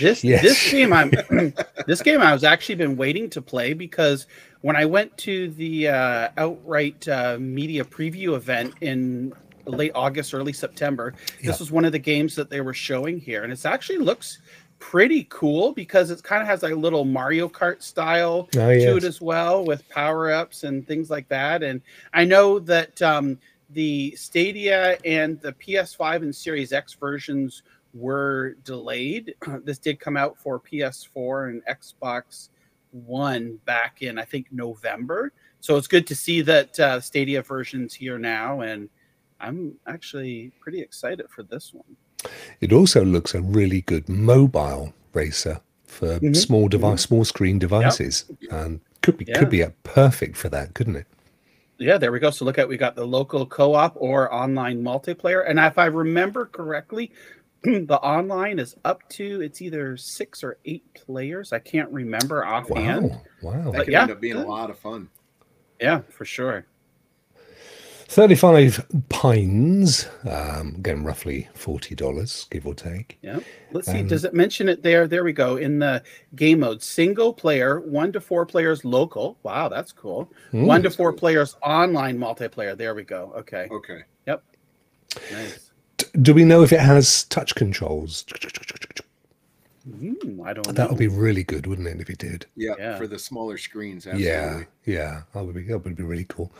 [0.00, 0.42] This Yes.
[0.42, 1.10] this game I'm
[1.86, 4.26] this game I was actually been waiting to play because
[4.62, 9.32] when I went to the uh, outright uh, media preview event in
[9.66, 11.50] late August, early September, Yeah.
[11.50, 14.40] this was one of the games that they were showing here, and it actually looks
[14.80, 19.04] pretty cool because it kind of has a little Mario Kart style Oh, to it
[19.04, 21.62] as well with power ups and things like that.
[21.62, 21.80] And
[22.14, 23.38] I know that um,
[23.70, 27.62] the Stadia and the PS5 and Series X versions
[27.94, 29.34] were delayed.
[29.64, 32.48] This did come out for PS4 and Xbox
[32.92, 35.32] One back in I think November.
[35.60, 38.88] So it's good to see that uh, Stadia versions here now, and
[39.40, 41.96] I'm actually pretty excited for this one.
[42.60, 46.36] It also looks a really good mobile racer for Mhm.
[46.36, 49.38] small device, small screen devices, and could be Yeah.
[49.38, 51.06] could be a perfect for that, couldn't it?
[51.78, 52.30] Yeah, there we go.
[52.30, 56.46] So look at we got the local co-op or online multiplayer, and if I remember
[56.46, 57.12] correctly,
[57.64, 61.52] the online is up to it's either six or eight players.
[61.52, 63.10] I can't remember offhand.
[63.10, 63.64] Wow, wow.
[63.64, 64.46] That But could yeah, end up being good.
[64.46, 65.08] a lot of fun.
[65.80, 66.66] Yeah, for sure.
[68.10, 73.18] Thirty-five pines, um, again roughly forty dollars, give or take.
[73.20, 73.40] Yeah.
[73.72, 74.00] Let's see.
[74.00, 75.06] Um, Does it mention it there?
[75.06, 75.56] There we go.
[75.56, 76.02] In the
[76.34, 79.36] game mode, single player, one to four players local.
[79.42, 80.32] Wow, that's cool.
[80.54, 80.64] Mm.
[80.64, 81.18] one to four cool.
[81.18, 82.74] players online multiplayer.
[82.74, 83.30] There we go.
[83.36, 83.68] Okay.
[83.70, 84.00] Okay.
[84.26, 84.42] Yep.
[85.30, 85.67] Nice.
[86.12, 88.24] D- Do we know if it has touch controls?
[89.98, 90.72] Hmm, I don't know.
[90.72, 92.44] That would be really good, wouldn't it, if it did?
[92.56, 92.98] Yeah, Yeah.
[92.98, 94.04] for the smaller screens.
[94.04, 94.66] Yeah, Absolutely.
[94.84, 96.52] yeah, that would be that would be really cool.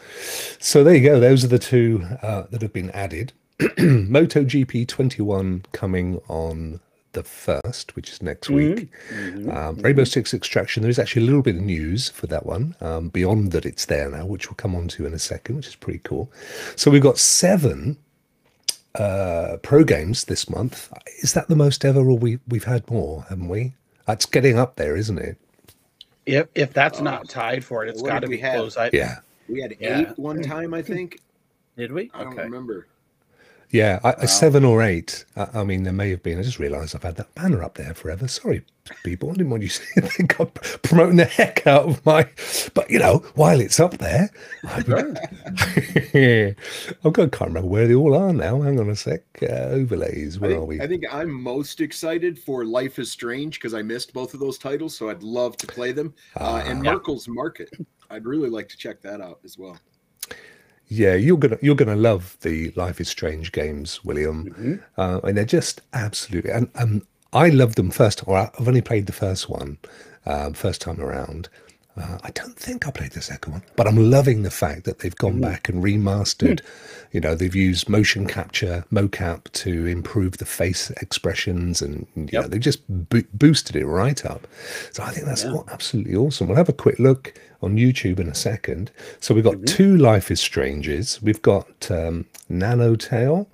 [0.61, 1.21] So there you go.
[1.21, 3.33] Those are the two uh, that have been added.
[3.79, 6.81] Moto GP 21 coming on
[7.13, 8.89] the first, which is next week.
[9.13, 9.55] Mhm.
[9.55, 10.83] Um, Rainbow Six Extraction.
[10.83, 13.87] There is actually a little bit of news for that one um, beyond that it's
[13.87, 16.31] there now, which we'll come on to in a second, which is pretty cool.
[16.77, 17.97] So we've got seven
[18.99, 20.93] uh, pro games this month.
[21.23, 23.73] Is that the most ever, or we we've had more, haven't we?
[24.07, 25.37] That's getting up there, isn't it?
[26.27, 28.55] If if that's Oh, not tied for it, it's got to we be have?
[28.57, 28.77] close.
[28.77, 29.17] I, Yeah.
[29.49, 30.01] We had Yeah.
[30.01, 31.21] eight one time, I think.
[31.77, 32.11] Did we?
[32.13, 32.43] I don't Okay.
[32.43, 32.87] remember.
[33.71, 34.27] Yeah, I, Wow.
[34.27, 35.25] seven or eight.
[35.37, 36.39] I, I mean, there may have been.
[36.39, 38.27] I just realised I've had that banner up there forever.
[38.27, 38.65] Sorry,
[39.05, 39.29] people.
[39.31, 40.47] I didn't want you to think I'm
[40.83, 42.27] promoting the heck out of my.
[42.73, 44.31] But you know, while it's up there,
[44.65, 45.05] I've, got.
[47.33, 48.63] Can't remember where they all are now.
[48.63, 49.23] Hang on a sec.
[49.43, 50.39] Uh, overlays.
[50.39, 50.81] I Where are think, we?
[50.81, 54.59] I think I'm most excited for Life is Strange because I missed both of those
[54.59, 56.15] titles, so I'd love to play them.
[56.37, 56.93] Uh, and Ah.
[56.93, 57.71] Merkel's Market.
[58.11, 59.77] I'd really like to check that out as well.
[60.89, 64.55] Yeah, you're gonna you're gonna love the Life is Strange games, William.
[64.59, 64.83] Mhm.
[64.97, 66.51] Uh, and they're just absolutely.
[66.51, 68.27] And um, I love them first.
[68.27, 69.79] Or I've only played the first one,
[70.27, 71.49] um, first time around.
[71.97, 75.01] Uh, I don't think I played the second one, but I'm loving the fact that
[75.01, 76.61] they've gone back and remastered.
[77.11, 82.47] You know, they've used motion capture, mocap to improve the face expressions, and you know,
[82.47, 84.47] they've just bo- boosted it right up.
[84.93, 85.57] So I think that's Yeah.
[85.73, 86.47] absolutely awesome.
[86.47, 87.35] We'll have a quick look.
[87.61, 88.93] On YouTube in a second.
[89.19, 89.67] So we've got Mhm.
[89.67, 91.21] two Life is Stranges.
[91.21, 93.47] We've got um, Nanotale.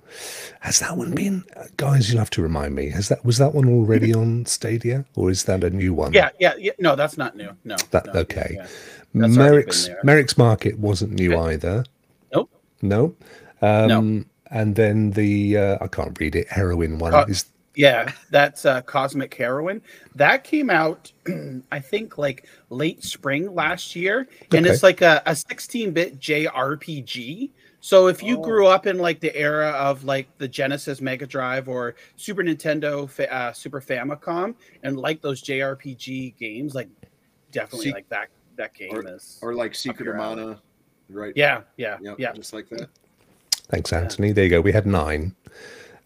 [0.59, 1.43] Has that one been,
[1.77, 2.09] guys?
[2.09, 2.89] You'll have to remind me.
[2.91, 6.13] Has that was that one already on Stadia, or is that a new one?
[6.13, 6.73] Yeah, yeah, yeah.
[6.77, 7.49] No, that's not new.
[7.63, 7.77] No.
[7.91, 8.51] That- no, okay.
[8.59, 8.67] yeah.
[9.15, 9.89] Merek's.
[10.03, 11.53] Merek's Market wasn't new Okay.
[11.53, 11.83] either.
[12.31, 12.49] Nope.
[12.81, 13.15] No.
[13.61, 16.47] Um, And then the uh, I can't read it.
[16.49, 19.81] Heroine one Uh, is Yeah, that's uh, Cosmic Heroine.
[20.15, 21.11] That came out,
[21.71, 24.69] I think, like late spring last year, and Okay.
[24.73, 27.51] it's like a, a 16-bit JRPG.
[27.81, 28.41] So if you Oh.
[28.41, 33.07] grew up in like the era of like the Genesis Mega Drive or Super Nintendo,
[33.29, 36.89] uh, Super Famicom, and like those JRPG games, like
[37.51, 39.37] definitely See- like that that game is.
[39.41, 40.35] Or like Secret your of alley.
[40.45, 40.61] Mana,
[41.09, 41.33] right?
[41.35, 42.31] yeah, yeah, Yep, yeah.
[42.31, 42.87] just like that.
[43.69, 44.31] Thanks, Anthony.
[44.31, 44.61] There you go.
[44.61, 45.35] We had nine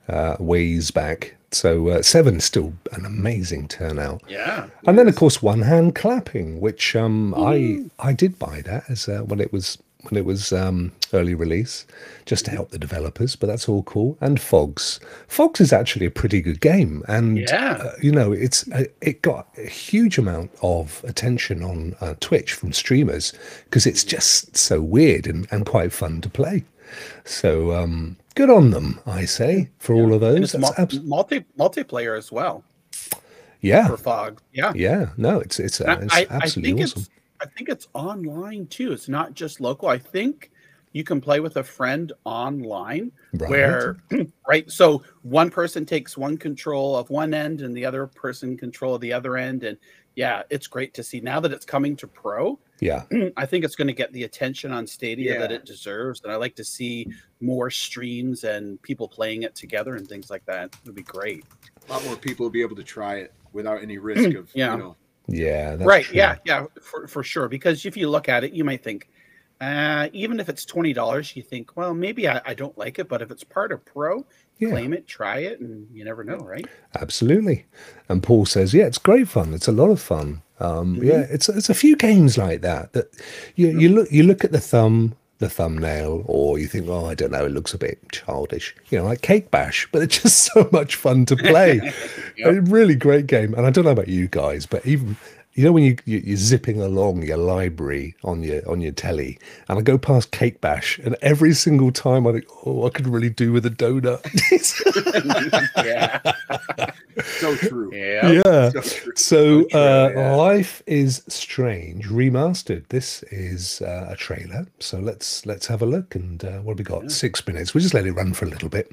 [0.08, 1.36] uh, ways back.
[1.52, 4.22] So uh, seven still an amazing turnout.
[4.28, 4.68] Yeah.
[4.86, 9.10] And then, of course, one hand clapping, which um, I I did buy that as
[9.10, 11.86] uh, when it was when it was um, early release,
[12.26, 13.36] just to help the developers.
[13.36, 14.18] But that's all cool.
[14.22, 17.80] And Fogs, Fogs is actually a pretty good game, and Yeah.
[17.82, 22.54] uh, you know it's uh, it got a huge amount of attention on uh, Twitch
[22.54, 23.34] from streamers
[23.66, 26.64] because it's just so weird and, and quite fun to play.
[27.26, 30.40] So um, good on them, I say, for all of those.
[30.40, 32.64] it's That's mul- abs- multi multiplayer as well
[33.62, 34.42] yeah, for Fog.
[34.54, 34.72] Yeah.
[34.76, 35.10] yeah.
[35.18, 37.02] No, it's it's, uh, I- it's I, I absolutely think awesome.
[37.02, 37.10] it's
[37.42, 38.92] I think it's online too.
[38.92, 39.88] It's not just local.
[39.90, 40.52] I think
[40.94, 43.50] you can play with a friend online Right.
[43.50, 43.98] where
[44.50, 48.96] right so one person takes one control of one end and the other person control
[48.96, 49.78] of the other end and
[50.16, 53.04] yeah it's great to see now that it's coming to pro Yeah,
[53.38, 56.36] i think it's going to get the attention on stadia that it deserves and i
[56.36, 57.08] like to see
[57.42, 61.44] more streams and people playing it together and things like that it would be great
[61.90, 64.74] A lot more people will be able to try it without any risk of, Yeah.
[64.74, 64.96] you know,
[65.28, 65.76] yeah.
[65.76, 66.18] That's right true.
[66.18, 69.10] yeah yeah for, for sure because if you look at it you might think
[69.62, 73.22] uh, even if it's $20 you think well maybe I, I don't like it but
[73.22, 74.26] if it's part of pro
[74.58, 74.70] Yeah.
[74.70, 76.66] claim it try it and you never know right
[76.96, 77.66] Absolutely.
[78.08, 79.54] And Paul says, yeah, it's great fun.
[79.54, 80.42] It's a lot of fun.
[80.60, 81.08] Um, Mm-hmm.
[81.08, 83.08] Yeah, it's it's a few games like that that
[83.56, 87.16] you you look you look at the thumb the thumbnail or you think oh i
[87.16, 88.76] don't know it looks a bit childish.
[88.90, 91.80] You know like cake bash but it's just so much fun to play.
[92.44, 95.16] A really great game and i don't know about you guys but even
[95.54, 99.38] you know when you, you you're zipping along your library on your on your telly
[99.68, 103.08] and i go past cake bash and every single time i think oh i could
[103.08, 104.20] really do with a donut.
[105.80, 106.20] Yeah.
[107.40, 107.94] So true.
[107.94, 108.32] yeah.
[108.32, 108.70] Yeah.
[108.70, 109.14] So true.
[109.16, 110.36] so true, uh, yeah.
[110.36, 112.88] life is strange remastered.
[112.90, 114.68] This is uh, a trailer.
[114.80, 117.12] So let's let's have a look and uh, what have we got?
[117.12, 117.74] Six minutes.
[117.74, 118.92] We'll just let it run for a little bit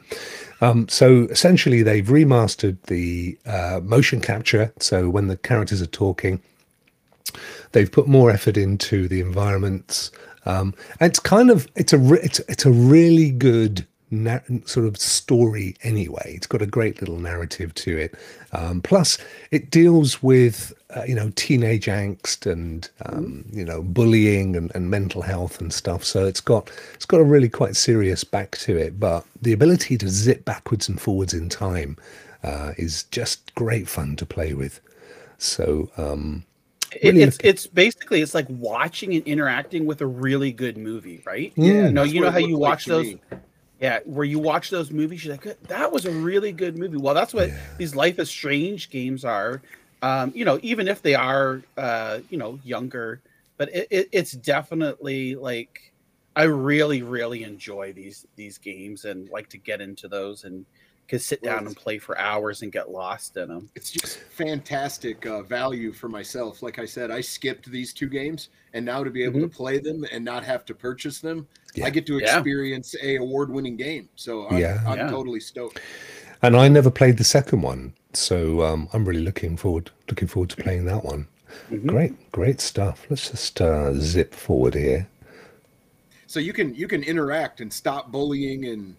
[0.60, 4.72] um, so essentially they've remastered the uh, motion capture.
[4.78, 6.40] So when the characters are talking
[7.72, 10.10] they've put more effort into the environments.
[10.44, 14.86] Um, and it's kind of it's a re- it's, it's a really good na- sort
[14.86, 16.32] of story anyway.
[16.36, 18.14] It's got a great little narrative to it.
[18.52, 19.18] Um, plus
[19.50, 24.90] it deals with uh, you know teenage angst and um, you know bullying and, and
[24.90, 26.04] mental health and stuff.
[26.04, 28.98] So it's got it's got a really quite serious back to it.
[29.00, 31.96] But the ability to zip backwards and forwards in time
[32.44, 34.80] uh, is just great fun to play with.
[35.38, 36.44] So um,
[37.02, 41.20] Really it's looking- it's basically it's like watching and interacting with a really good movie,
[41.26, 41.52] right?
[41.56, 43.14] Yeah, no, you know how you watch to those.
[43.80, 46.96] Yeah, where you watch those movies, you're like, that was a really good movie.
[46.96, 47.60] Well, that's what Yeah.
[47.78, 49.60] these Life is Strange games are.
[50.02, 53.20] Um, you know, even if they are, uh, you know, younger,
[53.58, 55.92] but it, it, it's definitely like
[56.36, 60.66] I really, really enjoy these these games and like to get into those and
[61.08, 63.70] could sit down and play for hours and get lost in them.
[63.74, 66.62] It's just fantastic uh, value for myself.
[66.62, 69.78] Like I said, I skipped these two games, and now to be able to play
[69.78, 71.86] them and not have to purchase them, Yeah.
[71.86, 72.36] I get to Yeah.
[72.36, 74.08] experience a award-winning game.
[74.16, 74.82] So I'm, Yeah.
[74.86, 75.10] I'm Yeah.
[75.10, 75.80] totally stoked.
[76.42, 80.50] and I never played the second one, so um, I'm really looking forward looking forward
[80.50, 81.26] to playing that one.
[81.70, 81.86] Mhm.
[81.86, 83.06] Great, great stuff.
[83.08, 85.08] Let's just uh, zip forward here.
[86.26, 88.94] So you can you can interact and stop bullying and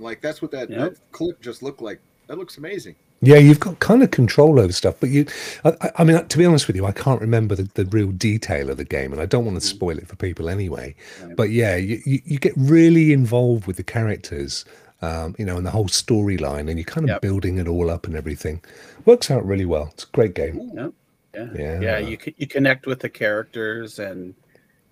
[0.00, 0.78] like that's what that, Yep.
[0.80, 2.00] that clip just looked like.
[2.26, 2.96] That looks amazing.
[3.22, 5.26] Yeah, you've got kind of control over stuff, but you,
[5.64, 8.68] I, I- mean, to be honest with you, I can't remember the, the real detail
[8.70, 10.94] of the game, and I don't want to spoil it for people anyway.
[11.34, 14.64] But yeah, you, you, you get really involved with the characters,
[15.00, 17.22] um, you know, and the whole storyline, and you're kind of Yep.
[17.22, 18.62] building it all up and everything.
[19.06, 19.88] Works out really well.
[19.92, 20.58] It's a great game.
[20.60, 20.94] Ooh,
[21.34, 21.48] Yeah.
[21.54, 21.80] Yeah.
[21.80, 24.34] yeah you you connect with the characters and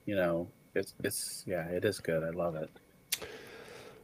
[0.05, 2.69] you know it's it's yeah it is good i love it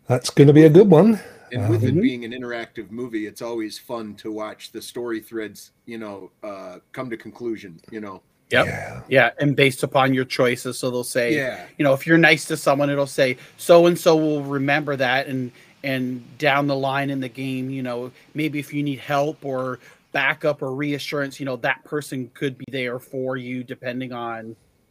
[0.06, 1.20] That's going to be a good one.
[1.52, 1.88] And with Mhm.
[1.88, 6.30] it being an interactive movie, it's always fun to watch the story threads, you know,
[6.42, 7.80] uh, come to conclusion.
[7.90, 8.66] You know, Yep.
[8.66, 9.02] Yeah.
[9.08, 11.66] Yeah, and based upon your choices, so they'll say, Yeah.
[11.78, 15.26] you know, if you're nice to someone, it'll say so and so will remember that,
[15.28, 15.52] and
[15.84, 19.78] and down the line in the game, you know, maybe if you need help or
[20.12, 24.48] backup or reassurance, you know, that person could be there for you, depending on,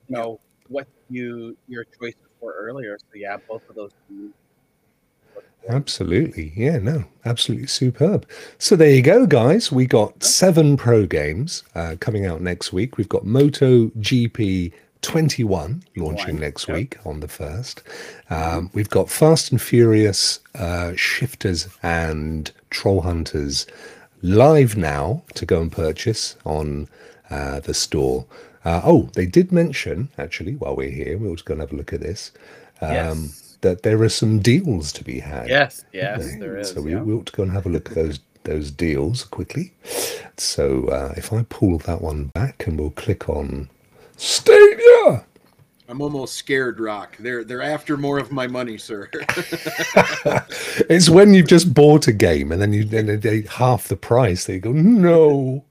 [0.08, 2.98] you know, what you your choices were earlier.
[3.12, 3.92] So yeah, both of those.
[5.68, 6.52] Absolutely.
[6.56, 8.28] Yeah, no, absolutely superb.
[8.58, 9.72] So there you go, guys.
[9.72, 12.98] We got seven pro games uh, coming out next week.
[12.98, 16.78] We've got Moto GP 21 launching One, next yep.
[16.78, 17.82] week on the 1st.
[18.30, 23.66] Um, we've got Fast and Furious uh, Shifters and Troll Hunters
[24.22, 26.88] live now to go and purchase on
[27.30, 28.26] uh, the store.
[28.66, 31.76] Uh, oh, they did mention, actually, while we're here, we'll just go and have a
[31.76, 32.32] look at this,
[32.82, 33.49] um, Yes.
[33.62, 35.48] That there are some deals to be had.
[35.50, 36.72] Yes, yes, there is.
[36.72, 37.02] So we, yeah.
[37.02, 39.74] we ought to go and have a look at those those deals quickly.
[40.38, 43.70] So uh, if I pull that one back and we'll click on
[44.18, 45.26] Stadia.
[45.88, 47.18] I'm almost scared, Rock.
[47.18, 49.10] They're they're after more of my money, sir.
[50.90, 53.96] It's when you've just bought a game and then you then they- they half the
[53.96, 54.46] price.
[54.46, 55.64] They go no.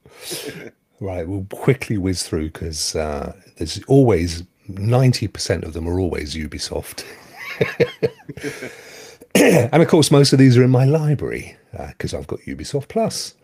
[0.99, 6.35] right, we'll quickly whiz through because uh, there's always ninety percent of them are always
[6.35, 7.05] Ubisoft.
[9.35, 11.57] and of course, most of these are in my library
[11.89, 13.35] because I've got Ubisoft Plus.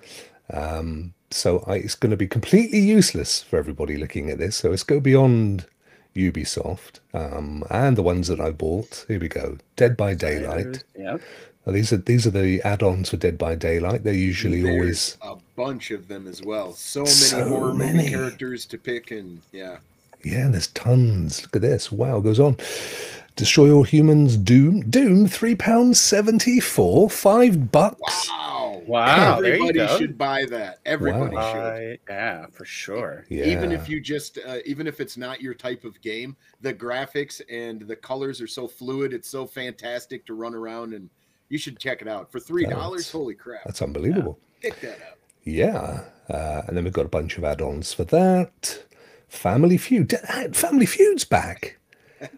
[0.51, 4.57] Um, so I, it's going to be completely useless for everybody looking at this.
[4.57, 5.65] So let's go beyond
[6.15, 9.05] Ubisoft um, and the ones that I bought.
[9.07, 10.83] Here we go: Dead by Daylight.
[10.97, 11.17] Yeah.
[11.67, 14.03] These are these are the add-ons for Dead by Daylight.
[14.03, 16.73] They're usually There's always a bunch of them as well.
[16.73, 17.97] So many So horror many.
[17.97, 19.77] movie characters to pick, and yeah,
[20.23, 20.47] yeah.
[20.49, 21.41] There's tons.
[21.41, 21.91] Look at this.
[21.91, 22.57] Wow, goes on.
[23.35, 24.37] Destroy all humans.
[24.37, 24.89] Doom.
[24.89, 25.27] Doom.
[25.27, 27.09] Three pounds seventy-four.
[27.09, 28.29] Five bucks.
[28.29, 29.97] wow, Wow, there you everybody go.
[29.97, 30.79] should buy that.
[30.85, 31.51] Everybody Wow.
[31.51, 31.93] should.
[31.93, 33.25] Uh, yeah, for sure.
[33.29, 33.45] Yeah.
[33.45, 37.41] Even if you just, uh, even if it's not your type of game, the graphics
[37.49, 39.11] and the colors are so fluid.
[39.11, 41.09] It's so fantastic to run around, and
[41.49, 43.11] you should check it out for three dollars.
[43.11, 43.65] Holy crap!
[43.65, 44.39] That's unbelievable.
[44.61, 45.17] Pick that up.
[45.43, 46.01] Yeah.
[46.29, 48.81] Uh, and then we've got a bunch of add-ons for that.
[49.27, 50.13] Family Feud.
[50.53, 51.77] Family Feud's back.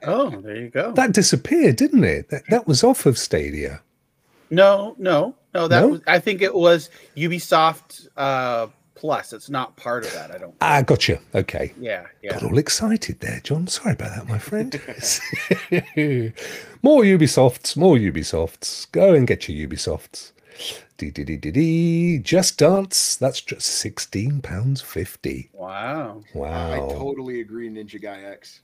[0.03, 0.91] Oh, there you go.
[0.93, 2.29] That disappeared, didn't it?
[2.29, 3.81] That, that was off of Stadia.
[4.49, 5.67] No, no, no.
[5.67, 5.87] That No?
[5.89, 6.01] was.
[6.07, 9.33] I think it was Ubisoft uh, Plus.
[9.33, 10.31] It's not part of that.
[10.31, 10.55] I don't.
[10.61, 11.19] Ah, gotcha.
[11.35, 11.73] Okay.
[11.79, 12.31] Yeah, yeah.
[12.31, 13.67] Got all excited there, John.
[13.67, 14.73] Sorry about that, my friend.
[16.81, 18.91] more Ubisofts, more Ubisofts.
[18.91, 20.31] Go and get your Ubisofts.
[20.97, 22.17] Dee dee dee dee dee.
[22.19, 23.15] Just Dance.
[23.17, 25.49] That's just sixteen pounds fifty.
[25.53, 26.23] Wow.
[26.33, 26.73] Wow.
[26.73, 28.61] I totally agree, Ninja Guy X.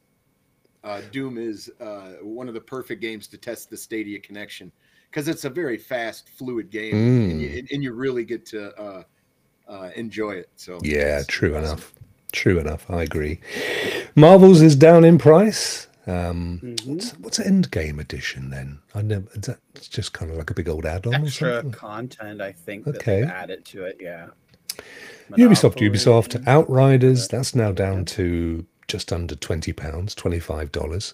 [0.84, 4.72] Uh, Doom is uh, one of the perfect games to test the Stadia connection
[5.10, 8.74] because it's a very fast, fluid game, and, you, and- and you really get to
[8.82, 9.04] uh,
[9.68, 10.50] uh, enjoy it.
[10.56, 11.64] So Yeah, true awesome.
[11.66, 11.94] enough.
[12.34, 12.90] True enough.
[12.90, 13.40] I agree.
[14.16, 15.88] Marvels is down in price.
[16.06, 16.86] Um, Mhm.
[16.88, 18.80] what's, what's Endgame edition then?
[18.94, 21.54] I know is that it's just kind of like a big old add-on or Extra
[21.58, 21.72] something.
[21.72, 22.88] content, I think.
[22.88, 23.22] Okay.
[23.22, 23.98] they've added to it.
[24.02, 24.28] Yeah.
[25.32, 25.90] Ubisoft, Monopoly.
[25.92, 27.28] Ubisoft, Outriders.
[27.30, 31.14] That's now down to just under twenty pounds, twenty-five dollars.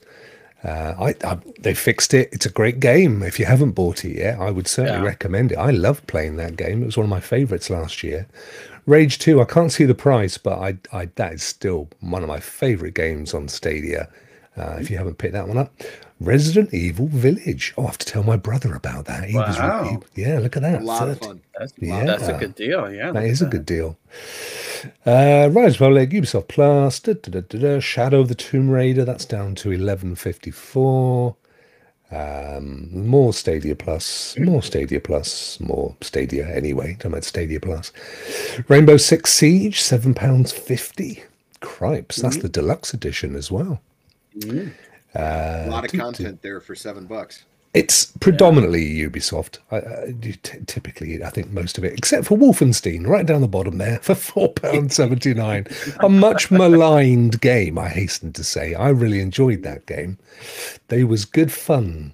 [0.63, 2.28] Uh, I, I they fixed it.
[2.34, 3.24] It's a great game.
[3.24, 5.06] If you haven't bought it yet, I would certainly Yeah.
[5.13, 5.58] recommend it.
[5.58, 6.82] I loved playing that game.
[6.84, 8.28] It was one of my favorites last year.
[8.86, 9.39] Rage Two.
[9.42, 12.94] I can't see the price, but I, I that is still one of my favorite
[12.96, 14.10] games on Stadia.
[14.58, 15.72] Uh, if you haven't picked that one up,
[16.19, 17.73] Resident Evil Village.
[17.77, 19.23] Oh, I have to tell my brother about that.
[19.29, 20.01] He was, Wow.
[20.15, 20.82] he- yeah, look at that.
[20.82, 21.41] A lot of fun.
[21.58, 22.03] That's, Yeah.
[22.05, 22.91] that's a good deal.
[22.93, 23.12] Yeah.
[23.12, 23.97] that look is at a good deal.
[25.05, 29.05] Uh, Riders Republic, Ubisoft Plus, da, da, da, da, da, Shadow of the Tomb Raider,
[29.05, 31.36] that's down to eleven fifty four.
[32.12, 36.93] Um, more Stadia Plus, more Stadia Plus, more Stadia anyway.
[36.95, 37.91] Talking about Stadia Plus.
[38.67, 41.23] Rainbow Six Siege, seven pounds fifty.
[41.62, 43.82] Cripes, that's the deluxe edition as well.
[44.39, 44.72] Mm.
[45.20, 47.43] Uh, a lot of content there for seven bucks.
[47.74, 49.59] it's predominantly Ubisoft.
[49.72, 53.47] I, I, t- typically, I think most of it, except for Wolfenstein, right down the
[53.47, 55.67] bottom there for four pound seventy nine.
[55.99, 58.74] A much maligned game, I hasten to say.
[58.74, 60.17] I really enjoyed that game.
[60.88, 62.13] They was good fun.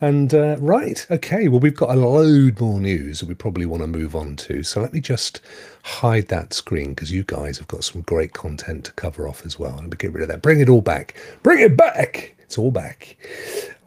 [0.00, 1.48] And uh, right, okay.
[1.48, 4.62] Well, we've got a load more news that we probably want to move on to.
[4.62, 5.40] So let me just
[5.82, 9.58] hide that screen because you guys have got some great content to cover off as
[9.58, 9.76] well.
[9.76, 10.42] Let me get rid of that.
[10.42, 11.14] Bring it all back.
[11.42, 12.33] Bring it back.
[12.54, 13.16] It's all back.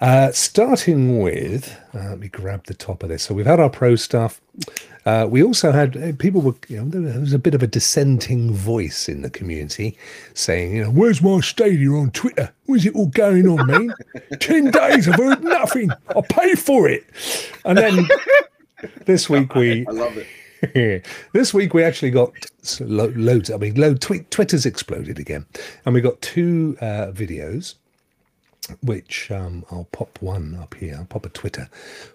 [0.02, 3.24] Uh, starting with, uh, let me grab the top of this.
[3.24, 4.42] So we've had our pro stuff.
[5.06, 7.68] Uh, we also had uh, people were, you know, there was a bit of a
[7.68, 9.98] dissenting voice in the community
[10.34, 12.52] saying, you know, where's my stadia on Twitter?
[12.66, 13.94] Where's it all going on, man?
[14.42, 15.90] 10 days, I've heard nothing.
[16.10, 17.06] I'll pay for it.
[17.64, 18.06] And then
[19.06, 21.06] this week we I love it.
[21.32, 22.34] this week we actually got
[22.82, 23.50] lo- loads.
[23.50, 25.46] I mean, load, tweet, Twitter's exploded again,
[25.86, 27.76] and we got two uh, videos.
[28.82, 30.96] Which um, I'll pop one up here.
[30.98, 31.70] I'll pop a Twitter,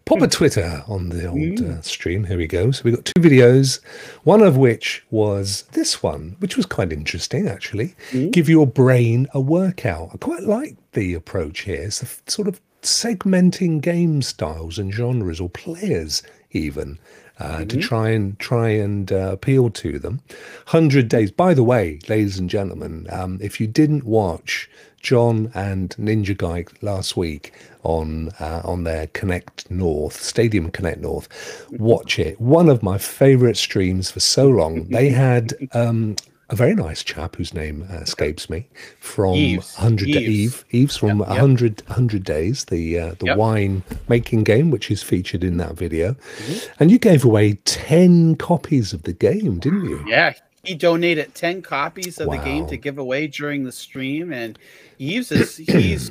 [0.04, 2.24] pop a Twitter on the old uh, stream.
[2.24, 2.70] Here we go.
[2.70, 3.80] So we got two videos.
[4.24, 7.94] One of which was this one, which was quite interesting actually.
[8.30, 10.10] Give your brain a workout.
[10.12, 11.82] I quite like the approach here.
[11.82, 16.98] It's the sort of segmenting game styles and genres or players even
[17.38, 20.20] uh, to try and try and uh, appeal to them.
[20.66, 21.30] Hundred days.
[21.30, 24.70] By the way, ladies and gentlemen, um, if you didn't watch
[25.02, 31.28] John and Ninja Guy last week on uh, on their Connect North Stadium Connect North,
[31.72, 32.40] watch it.
[32.40, 34.84] One of my favourite streams for so long.
[34.90, 35.54] They had.
[35.72, 36.16] Um,
[36.50, 38.66] a very nice chap whose name uh, escapes me
[39.00, 39.74] from Eves.
[39.76, 40.18] 100 Eves.
[40.20, 41.28] Eve Eves from Yep, yep.
[41.28, 43.36] 100 100 days the uh, the Yep.
[43.38, 46.72] wine making game which is featured in that video Mm-hmm.
[46.78, 50.34] and you gave away 10 copies of the game didn't you Yeah,
[50.64, 54.58] he donated ten copies of the game to give away during the stream, and
[54.98, 56.10] Eves is he's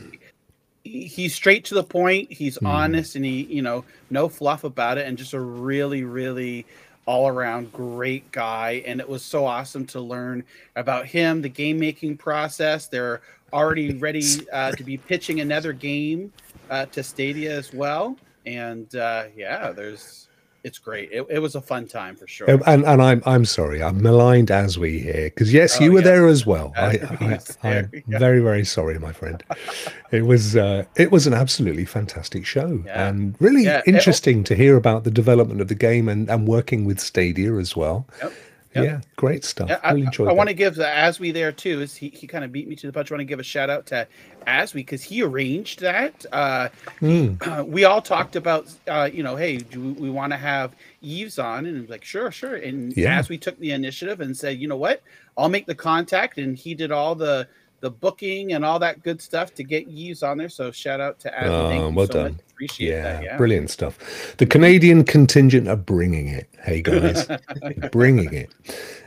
[0.84, 2.32] he's straight to the point.
[2.32, 2.66] He's Hmm.
[2.68, 6.66] honest, and he you know no fluff about it, and just a really really
[7.06, 8.84] all around great guy.
[8.86, 10.44] And it was so awesome to learn
[10.76, 12.88] about him, the game making process.
[12.88, 13.22] They're
[13.54, 14.24] already ready
[14.54, 16.32] uh, to be pitching another game
[16.70, 20.21] uh, to Stadia as well, and uh, yeah, there's.
[20.64, 21.10] It's great.
[21.12, 22.50] It, it was a fun time for sure.
[22.52, 26.00] Um, and and I'm I'm sorry I'm maligned Aswe here because yes Oh, you were
[26.00, 26.06] yes.
[26.06, 28.20] there as well I, I, I am yeah.
[28.20, 29.44] very very sorry my friend
[30.12, 33.08] it was uh, it was an absolutely fantastic show Yeah.
[33.08, 36.48] and really Yeah, it- interesting to hear about the development of the game and and
[36.48, 38.34] working with Stadia as well Yep.
[38.76, 38.84] Yep.
[38.86, 40.38] yeah great stuff Yeah, I, really enjoyed I that.
[40.38, 41.82] want to give the Aswe there too.
[41.82, 43.12] Is he, he kind of beat me to the punch?
[43.12, 44.08] I want to give a shout out to
[44.48, 46.26] Aswe because he arranged that.
[46.32, 46.70] Uh,
[47.02, 47.66] Mm.
[47.68, 51.38] we all talked about, uh, you know, hey, do we, we want to have Eves
[51.40, 51.66] on?
[51.66, 52.56] And he was like, sure, sure.
[52.56, 53.20] And Yeah.
[53.20, 55.02] Aswe took the initiative and said, you know what,
[55.38, 57.48] I'll make the contact, and he did all the
[57.82, 60.50] the booking and all that good stuff to get Eves on there.
[60.50, 61.82] So shout out to Aswe.
[61.82, 62.32] Oh, well so done.
[62.34, 62.42] much.
[62.54, 63.24] Appreciate yeah, that.
[63.24, 63.38] Yeah.
[63.38, 64.36] brilliant stuff.
[64.38, 66.50] The Canadian contingent are bringing it.
[66.64, 67.28] Hey guys,
[67.92, 68.52] bringing it.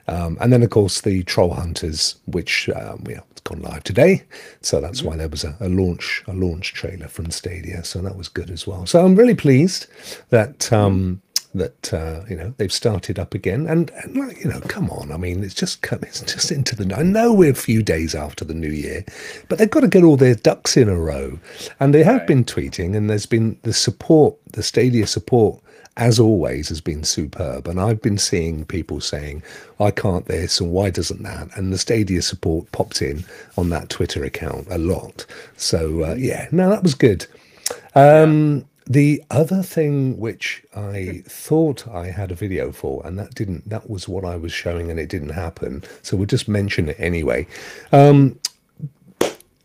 [0.08, 4.24] Um, and then of course the Troll Hunters, which um, yeah, it's gone live today.
[4.62, 5.08] So that's Mm-hmm.
[5.08, 7.84] why there was a, a launch a launch trailer from Stadia.
[7.84, 8.86] So that was good as well.
[8.86, 9.86] So I'm really pleased
[10.30, 11.22] that um,
[11.54, 13.66] that uh, you know they've started up again.
[13.66, 15.12] And, and like you know, come on.
[15.12, 16.94] I mean, it's just come, it's just into the.
[16.94, 19.04] I know we're a few days after the new year,
[19.48, 21.38] but they've got to get all their ducks in a row.
[21.80, 22.26] And they have Right.
[22.28, 25.60] been tweeting, and there's been the support, the Stadia support.
[25.96, 29.44] As always, has been superb, and I've been seeing people saying,
[29.78, 33.24] "I can't this," and "Why doesn't that?" And the Stadia support popped in
[33.56, 35.24] on that Twitter account a lot.
[35.56, 37.26] So uh, yeah, no, that was good.
[37.94, 43.68] Um, The other thing which I thought I had a video for, and that didn't,
[43.68, 45.84] that was what I was showing, and it didn't happen.
[46.02, 47.46] So we'll just mention it anyway.
[47.92, 48.38] Um,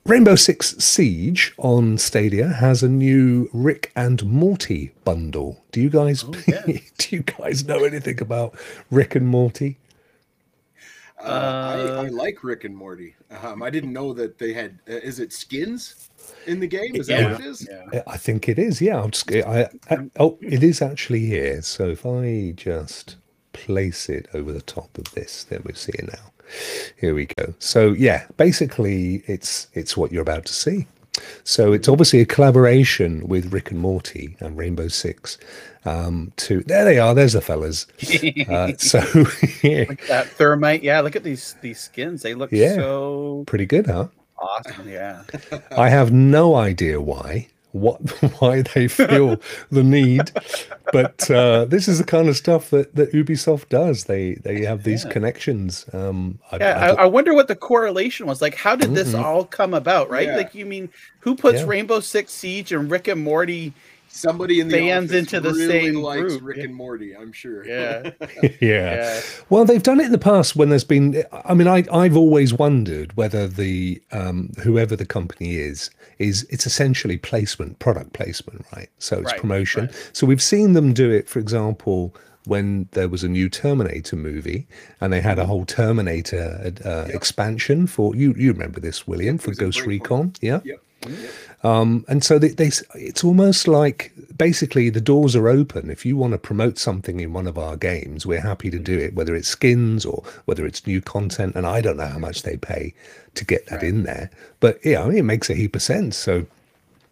[0.05, 5.61] Rainbow Six Siege on Stadia has a new Rick and Morty bundle.
[5.71, 6.65] Do you guys yeah.
[6.97, 8.57] do you guys know anything about
[8.89, 9.77] Rick and Morty?
[11.21, 13.15] Uh, I, I Uh, like Rick and Morty.
[13.43, 14.79] Um, I didn't know that they had.
[14.89, 16.09] Uh, is it skins
[16.47, 16.95] in the game?
[16.95, 17.67] Is that what it is?
[17.69, 18.01] yeah.
[18.07, 18.81] I think it is.
[18.81, 21.61] Yeah, I'll just, I, I, oh, it is actually here.
[21.61, 23.17] So if I just
[23.53, 26.31] place it over the top of this, then we see it now.
[26.97, 27.53] Here we go.
[27.59, 30.87] So yeah, basically, it's it's what you're about to see.
[31.43, 35.37] So it's obviously a collaboration with Rick and Morty and Rainbow Six.
[35.85, 37.15] Um, to there they are.
[37.15, 37.87] There's the fellas.
[38.49, 38.99] Uh, so
[39.63, 40.83] yeah, that thermite.
[40.83, 42.21] Yeah, look at these these skins.
[42.21, 42.75] They look Yeah.
[42.75, 44.07] so pretty good, huh?
[44.41, 44.87] awesome.
[44.89, 45.23] Yeah.
[45.71, 47.99] I have no idea why, what,
[48.39, 49.39] why they feel
[49.71, 50.31] the need,
[50.91, 54.05] but uh, this is the kind of stuff that, that Ubisoft does.
[54.05, 55.11] They they have these Yeah.
[55.11, 55.85] connections.
[55.93, 58.41] Um, I, Yeah, I I, I wonder what the correlation was.
[58.41, 59.23] Like, how did this Mhm.
[59.23, 60.09] all come about?
[60.09, 60.27] Right?
[60.27, 60.37] Yeah.
[60.37, 60.89] Like, you mean
[61.19, 61.67] who puts Yeah.
[61.67, 63.73] Rainbow Six Siege and Rick and Morty?
[64.11, 67.15] Somebody in the Fans office into the really same likes group, Rick and Morty.
[67.15, 67.63] I'm sure.
[67.63, 68.09] Yeah,
[68.43, 68.49] yeah.
[68.59, 71.23] yeah, Well, they've done it in the past when there's been.
[71.45, 76.65] I mean, I I've always wondered whether the um, whoever the company is is it's
[76.67, 78.89] essentially placement, product placement, right?
[78.99, 79.85] So it's Right, promotion.
[79.85, 80.09] right.
[80.13, 82.13] So we've seen them do it, for example.
[82.45, 84.65] When there was a new Terminator movie,
[85.01, 85.41] and they had Mm-hmm.
[85.41, 89.85] a whole Terminator uh, expansion for you, you remember this, William, for Ghost.
[89.85, 90.61] Recon, yeah.
[90.63, 90.79] Yep.
[91.07, 91.31] Yep.
[91.63, 95.91] Um, and so they, they, it's almost like basically the doors are open.
[95.91, 98.97] If you want to promote something in one of our games, we're happy to do
[98.97, 101.55] it, whether it's skins or whether it's new content.
[101.55, 102.95] And I don't know how much they pay
[103.35, 106.17] to get that in there, but mean, it makes a heap of sense.
[106.17, 106.47] So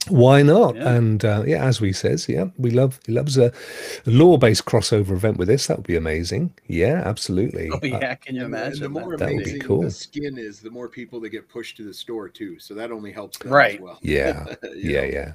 [0.10, 0.76] Why not?
[0.76, 0.94] Yeah.
[0.96, 5.38] And uh, yeah, Aswe says, yeah, we love he loves a, a law-based crossover event
[5.38, 5.68] with this.
[5.68, 6.54] That would be amazing.
[6.68, 7.70] Yeah, absolutely.
[7.72, 8.82] Oh Uh, yeah, can you And the, and imagine?
[8.82, 9.20] the more that?
[9.20, 9.82] That would be amazing cool.
[9.82, 12.60] the skin is, the more people that get pushed to the store too.
[12.60, 13.76] So that only helps them Right.
[13.76, 14.00] as well.
[14.02, 14.46] yeah,
[14.76, 15.08] yeah, know?
[15.08, 15.34] yeah.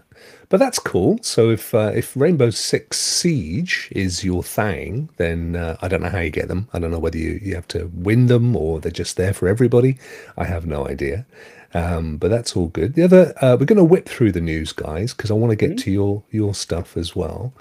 [0.49, 1.19] But that's cool.
[1.23, 6.11] So if uh, if Rainbow Six Siege is your thing, then uh, I don't know
[6.11, 6.69] how you get them.
[6.73, 9.49] I don't know whether you, you have to win them or they're just there for
[9.49, 9.99] everybody.
[10.37, 11.27] I have no idea.
[11.75, 12.95] Um, but that's all good.
[12.95, 15.57] The other, uh, we're going to whip through the news, guys, because I want to
[15.57, 17.53] get to your your stuff as well.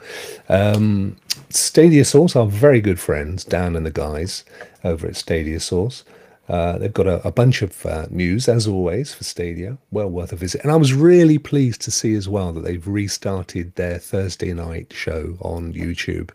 [0.49, 1.15] Um,
[1.49, 4.43] Stadia Source, our very good friends, Dan and the guys
[4.83, 6.03] over at Stadia Source.
[6.49, 9.77] Uh, they've got a, a bunch of uh, news, as always, for Stadia.
[9.91, 10.61] Well worth a visit.
[10.61, 14.91] And I was really pleased to see as well that they've restarted their Thursday night
[14.91, 16.31] show on YouTube.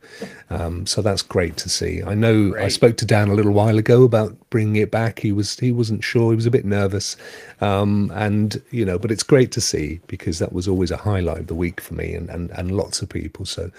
[0.49, 2.03] Um, so that's great to see.
[2.03, 5.19] I know I spoke to Dan a little while ago about bringing it back.
[5.19, 6.33] He was he wasn't sure.
[6.33, 7.17] He was a bit nervous,
[7.61, 11.41] um, and you know, but it's great to see because that was always a highlight
[11.41, 13.45] of the week for me and and, and lots of people.
[13.45, 13.71] So,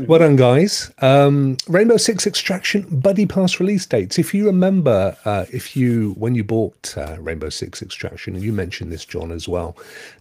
[0.00, 0.90] well done, guys.
[0.98, 4.18] Um, Rainbow Six Extraction Buddy Pass release dates.
[4.18, 8.52] If you remember, uh, if you when you bought uh, Rainbow Six Extraction, and you
[8.52, 9.76] mentioned this, John, as well,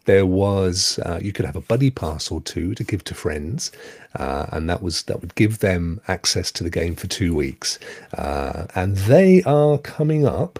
[0.05, 3.71] there was uh, you could have a buddy pass or two to give to friends,
[4.15, 7.79] uh, and that was that would give them access to the game for two weeks,
[8.17, 10.59] uh, and they are coming up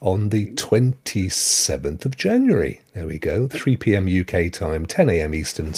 [0.00, 2.80] on the 27th of January.
[2.94, 4.08] There we go, 3 p.m.
[4.08, 5.34] UK time, 10 a.m.
[5.34, 5.74] Eastern,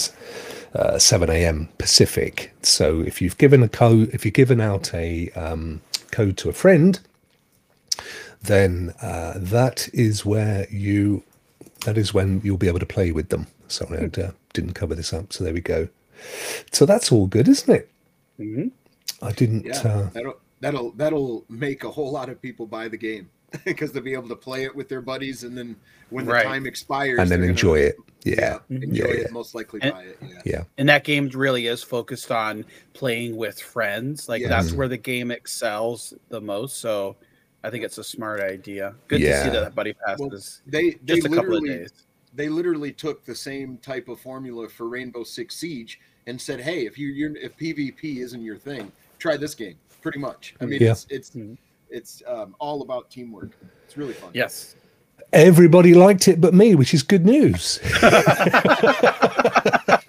[0.73, 1.69] uh, 7 a.m.
[1.77, 2.53] Pacific.
[2.61, 5.81] So if you've given a code, if you've given out a um,
[6.11, 6.99] code to a friend,
[8.41, 11.23] then uh, that is where you,
[11.85, 13.47] that is when you'll be able to play with them.
[13.67, 15.31] Sorry, I uh, didn't cover this up.
[15.33, 15.87] So there we go.
[16.71, 17.89] So that's all good, isn't it?
[18.39, 18.71] Mhm.
[19.21, 19.65] I didn't.
[19.65, 23.29] Yeah, Uh, that'll that'll that'll make a whole lot of people buy the game
[23.65, 25.75] because they'll be able to play it with their buddies, and then
[26.09, 26.45] when the Right.
[26.45, 27.95] time expires, and then they're gonna- enjoy it.
[28.23, 28.59] Yeah.
[28.69, 29.31] enjoy Yeah, it.
[29.31, 30.17] Most likely And- buy it.
[30.21, 30.41] Yeah.
[30.45, 30.63] Yeah.
[30.77, 32.63] And that game really is focused on
[32.93, 34.29] playing with friends.
[34.29, 34.49] Like Yes.
[34.49, 36.77] that's where the game excels the most.
[36.77, 37.15] So
[37.63, 38.93] I think it's a smart idea.
[39.07, 41.65] Good to see that that buddy pass Well, is They they just a couple of
[41.65, 41.91] days.
[42.33, 46.85] they literally took the same type of formula for Rainbow Six Siege and said, "Hey,
[46.85, 50.53] if you you're, if PvP isn't your thing, try this game." Pretty much.
[50.59, 50.91] I mean, Yeah.
[50.91, 51.57] it's it's Mhm.
[51.89, 53.51] it's um, all about teamwork.
[53.85, 54.31] It's really fun.
[54.33, 54.75] Yes.
[55.31, 57.79] Everybody liked it but me, which is good news.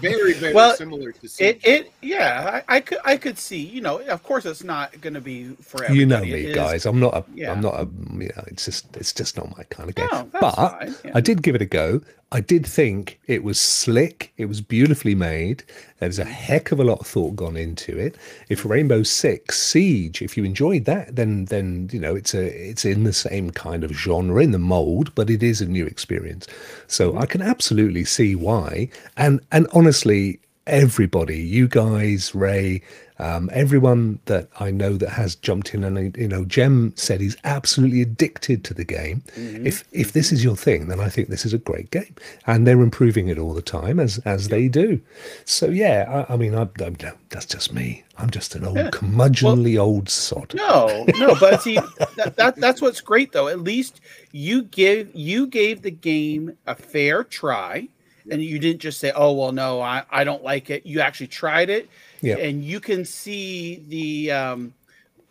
[0.00, 1.60] Very very Well, similar to Siege.
[1.62, 5.00] It, it yeah, I, I could I could see, you know, of course it's not
[5.00, 5.98] gonna be for everybody.
[6.00, 6.86] you know It me, is- guys.
[6.86, 7.24] I'm not a.
[7.34, 7.52] yeah.
[7.52, 7.88] am not a.
[8.12, 8.96] You know, it's just.
[8.96, 10.08] It's just not my kind of game.
[10.12, 11.12] No, that's but fine, yeah.
[11.14, 12.00] I did give it a go.
[12.30, 14.32] I did think it was slick.
[14.36, 15.64] It was beautifully made.
[15.98, 18.16] There's a heck of a lot of thought gone into it.
[18.48, 22.84] If Rainbow Six Siege, if you enjoyed that, then then you know it's a it's
[22.84, 26.46] in the same kind of genre in the mold, but it is a new experience.
[26.86, 27.18] So.
[27.18, 28.88] I can absolutely see why.
[29.16, 32.82] And and honestly, everybody, you guys, Ray,
[33.20, 37.36] um, everyone that I know that has jumped in, and you know, Jem said he's
[37.44, 39.22] absolutely addicted to the game.
[39.36, 42.14] If if this is your thing, then I think this is a great game,
[42.46, 45.00] and they're improving it all the time as as they do.
[45.44, 46.90] So yeah, I, I mean, I, I,
[47.30, 48.04] that's just me.
[48.18, 48.90] I'm just an old Yeah.
[48.90, 50.54] curmudgeonly old sod.
[50.54, 51.76] No, no, but see
[52.16, 53.48] that, that that's what's great though.
[53.48, 54.00] At least
[54.32, 57.88] you give you gave the game a fair try,
[58.30, 61.28] and you didn't just say, "Oh well, no, I, I don't like it." You actually
[61.28, 61.88] tried it,
[62.20, 62.36] Yeah.
[62.36, 64.74] and you can see the um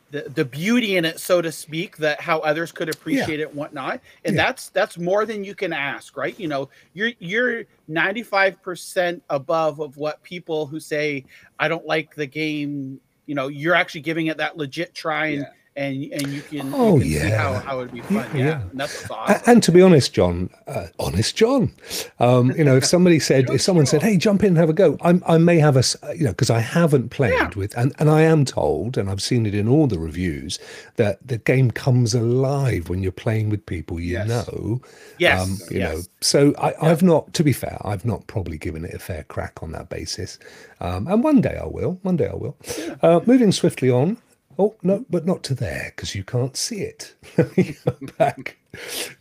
[0.10, 3.58] the, the beauty in it, so to speak, that how others could appreciate it and
[3.58, 4.00] whatnot.
[4.24, 4.46] And Yeah.
[4.46, 6.40] that's that's more than you can ask, right?
[6.40, 11.26] You know, you're you're 95% above of what people who say,
[11.60, 15.42] I don't like the game, you know, you're actually giving it that legit try and
[15.42, 15.50] Yeah.
[15.78, 17.60] And and you can, Oh, you can see how, yeah.
[17.62, 18.16] how it'd be fun.
[18.34, 18.46] Yeah, Yeah.
[18.46, 18.62] yeah.
[18.72, 19.42] And awesome.
[19.46, 21.72] And to be honest, John, uh, honest John,
[22.20, 24.74] um, you know, if somebody said, if someone said, "Hey, jump in and have a
[24.74, 25.84] go," I'm, I may have a,
[26.16, 27.50] you know, because I haven't played Yeah.
[27.56, 30.60] with, and, and I am told, and I've seen it in all the reviews,
[30.96, 34.28] that the game comes alive when you're playing with people you Yes.
[34.28, 34.82] know.
[35.20, 36.02] Yes, um, you know.
[36.22, 39.62] So I, I've not, to be fair, I've not probably given it a fair crack
[39.62, 40.40] on that basis,
[40.82, 42.00] um, and one day I will.
[42.02, 42.58] One day I will.
[43.04, 44.18] Uh, moving swiftly on.
[44.60, 47.14] Oh no, but not to there because you can't see it.
[47.38, 48.58] Let me go back.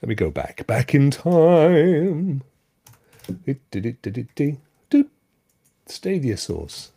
[0.02, 0.66] Let me go back.
[0.66, 2.42] Back in time.
[5.86, 6.90] Stadia source.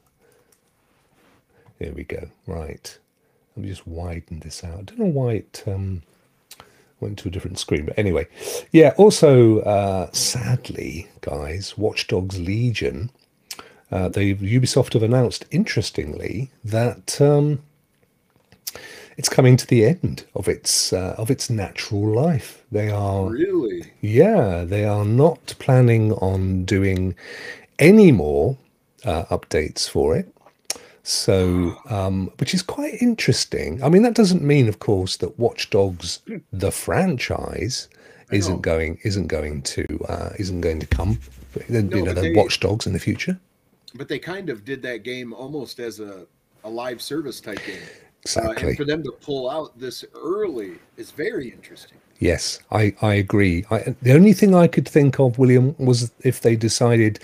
[1.79, 2.29] There we go.
[2.45, 2.97] Right.
[3.55, 4.79] Let me just widen this out.
[4.79, 6.01] I don't know why it um,
[6.99, 8.27] went to a different screen, but anyway,
[8.71, 8.93] yeah.
[8.97, 13.11] Also, uh, sadly, guys, Watch Dogs Legion.
[13.91, 17.61] Uh, they Ubisoft have announced, interestingly, that um,
[19.19, 22.63] it's coming to the end of its uh, of its natural life.
[22.71, 23.91] They are Really?
[23.99, 27.15] yeah, they are not planning on doing
[27.77, 28.57] any more
[29.03, 30.33] uh, updates for it.
[31.03, 33.83] So, um, which is quite interesting.
[33.83, 36.21] I mean, that doesn't mean, of course, that Watch Dogs,
[36.53, 37.89] the franchise,
[38.31, 41.19] isn't going isn't going to uh, isn't going to come.
[41.67, 43.37] You know, the they- Watch Dogs in the future.
[43.95, 46.25] But they kind of did that game almost as a,
[46.63, 47.81] a live service type game.
[48.25, 48.67] Uh, Exactly.
[48.69, 51.97] and for them to pull out this early is very interesting.
[52.19, 53.65] Yes, I, I agree.
[53.71, 57.19] I, the only thing I could think of, William, was if they decided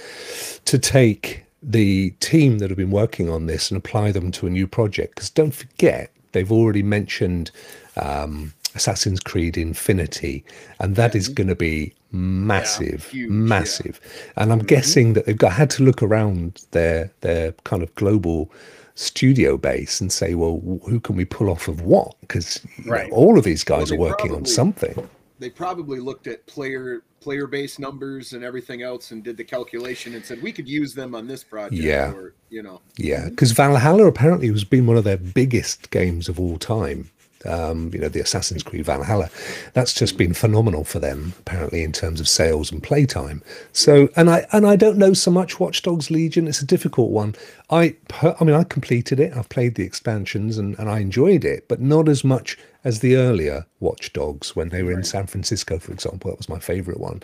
[0.63, 4.49] to take the team that have been working on this and apply them to a
[4.49, 5.15] new project.
[5.15, 7.51] Because don't forget, they've already mentioned
[7.97, 10.45] um, Assassin's Creed Infinity,
[10.79, 13.35] and that is going to be massive, huge, yeah.
[13.35, 13.99] massive.
[14.37, 18.51] And I'm guessing that they've got had to look around their their kind of global
[18.95, 22.15] studio base and say, well, who can we pull off of what?
[22.21, 23.11] Because Right.
[23.11, 25.07] all of these guys Well, are working on something.
[25.37, 30.13] They probably looked at player player base numbers and everything else and did the calculation
[30.13, 31.81] and said we could use them on this project.
[31.81, 32.11] Yeah.
[32.13, 32.81] Or, you know.
[32.97, 37.09] Yeah, because Valhalla apparently has been one of their biggest games of all time.
[37.45, 39.29] Um, you know, the Assassin's Creed Valhalla.
[39.73, 43.41] That's just been phenomenal for them, apparently, in terms of sales and playtime.
[43.71, 46.47] So, and I and I don't know so much Watch Dogs Legion.
[46.47, 47.35] It's a difficult one.
[47.69, 49.35] I, I mean, I completed it.
[49.35, 53.15] I've played the expansions and, and I enjoyed it, but not as much as the
[53.15, 56.29] earlier Watch Dogs when they were in San Francisco, for example.
[56.29, 57.21] That was my favorite one,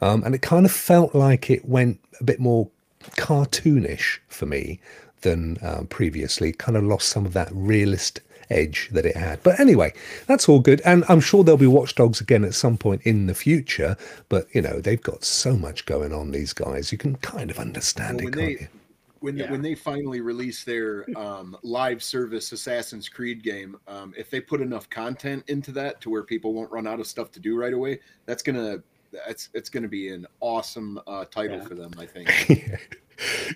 [0.00, 2.68] um, and it kind of felt like it went a bit more
[3.16, 4.80] cartoonish for me
[5.20, 6.50] than um, previously.
[6.50, 8.20] It kind of lost some of that realist
[8.50, 9.42] edge that it had.
[9.42, 9.92] But anyway,
[10.26, 10.80] that's all good.
[10.84, 13.96] And I'm sure there'll be watchdogs again at some point in the future.
[14.28, 16.92] But, you know, they've got so much going on, these guys.
[16.92, 18.68] You can kind of understand Well, it, when can't they you?
[19.20, 19.50] when Yeah.
[19.50, 24.60] when they finally release their um, live service Assassin's Creed game, um, if they put
[24.60, 27.72] enough content into that to where people won't run out of stuff to do right
[27.72, 28.82] away, that's gonna
[29.26, 31.64] that's it's gonna be an awesome uh, title Yeah.
[31.64, 31.92] for them.
[31.98, 32.28] I think.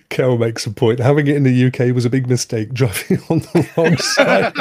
[0.09, 0.99] Kel makes a point.
[0.99, 4.53] Having it in the UK was a big mistake, driving on the wrong side.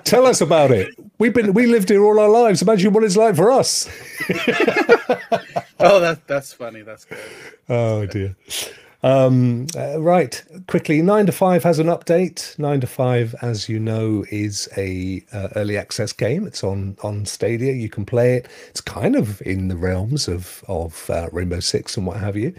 [0.04, 0.94] Tell us about it.
[1.18, 2.62] We've been we lived here all our lives.
[2.62, 3.88] Imagine what it's like for us.
[5.80, 6.82] Oh, that that's funny.
[6.82, 7.18] That's good.
[7.68, 8.36] Oh dear.
[9.04, 11.02] Um, uh, right, quickly.
[11.02, 12.58] Nine to five has an update.
[12.58, 16.46] Nine to five, as you know, is a uh, early access game.
[16.46, 17.74] It's on on Stadia.
[17.74, 18.48] You can play it.
[18.70, 22.54] It's kind of in the realms of of uh, Rainbow Six and what have you.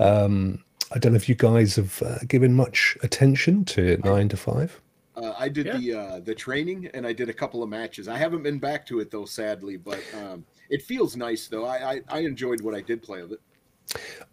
[0.00, 0.64] Um,
[0.94, 4.80] I don't know if you guys have uh, given much attention to nine to five.
[5.14, 5.76] Uh, I did Yeah.
[5.76, 8.08] the uh, the training and I did a couple of matches.
[8.08, 11.66] I haven't been back to it though, sadly, but um, it feels nice though.
[11.66, 13.40] I, I I enjoyed what I did play of it.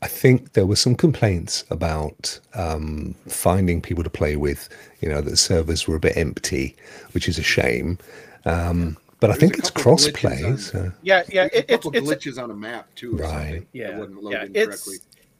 [0.01, 4.69] I think there were some complaints about um, finding people to play with.
[5.01, 6.75] You know, that servers were a bit empty,
[7.13, 7.97] which is a shame.
[8.45, 10.43] Um, but I think it's couple cross glitches play.
[10.43, 10.91] on- So.
[11.01, 11.47] Yeah, yeah.
[11.49, 13.31] There's It, a it's couple it's glitches on a map too, or Right.
[13.31, 13.67] something.
[13.73, 14.45] yeah, that wasn't yeah.
[14.53, 14.95] It's correctly.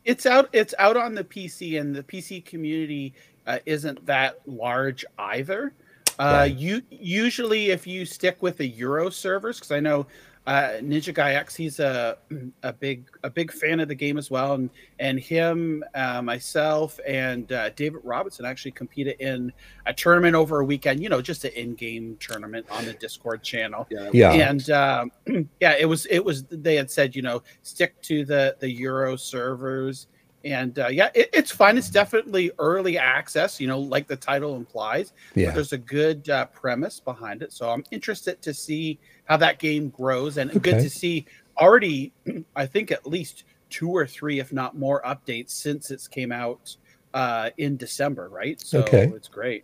[0.06, 3.14] it's out it's out on the PC, and the PC community
[3.48, 5.72] uh, isn't that large either.
[6.20, 6.54] Uh, Right.
[6.54, 10.06] You usually, if you stick with the Euro servers, because I know
[10.50, 12.18] uh, Ninja Guy X, he's a
[12.64, 17.00] a big a big fan of the game as well, and and him, uh, myself,
[17.08, 19.54] and uh, David Robinson actually competed in
[19.86, 21.04] a tournament over a weekend.
[21.04, 24.50] You know, just an in-game tournament on the Discord channel Yeah, Yeah.
[24.50, 25.12] and um,
[25.62, 29.16] yeah it was it was they had said you know stick to the the euro
[29.18, 30.08] servers
[30.46, 34.56] and uh, yeah it, it's fine it's definitely early access you know like the title
[34.56, 35.48] implies Yeah.
[35.48, 38.98] but there's a good uh, premise behind it so i'm interested to see
[39.30, 41.26] how that game grows and good to see
[41.58, 42.12] already
[42.56, 46.76] i think at least two or three if not more updates since it's came out
[47.14, 49.06] uh in december right so Okay.
[49.16, 49.64] it's great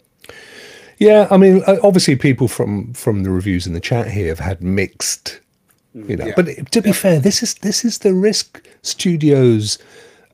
[0.97, 4.39] Yeah, I mean, uh, obviously, people from from the reviews in the chat here have
[4.39, 5.41] had mixed,
[5.93, 6.28] you know.
[6.28, 6.34] Yeah.
[6.38, 9.78] But to be fair, this is this is the risk studios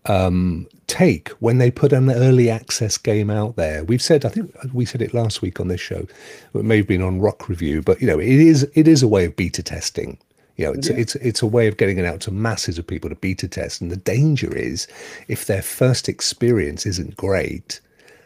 [0.06, 3.84] um, take when they put an early access game out there.
[3.86, 6.06] We've said, I think we said it last week on this show.
[6.54, 9.08] It may have been on Rock Review, but you know, it is it is a
[9.08, 10.18] way of beta testing.
[10.58, 13.10] You know, it's it's it's a way of getting it out to masses of people
[13.10, 13.82] to beta test.
[13.82, 14.88] And the danger is,
[15.30, 17.80] if their first experience isn't great,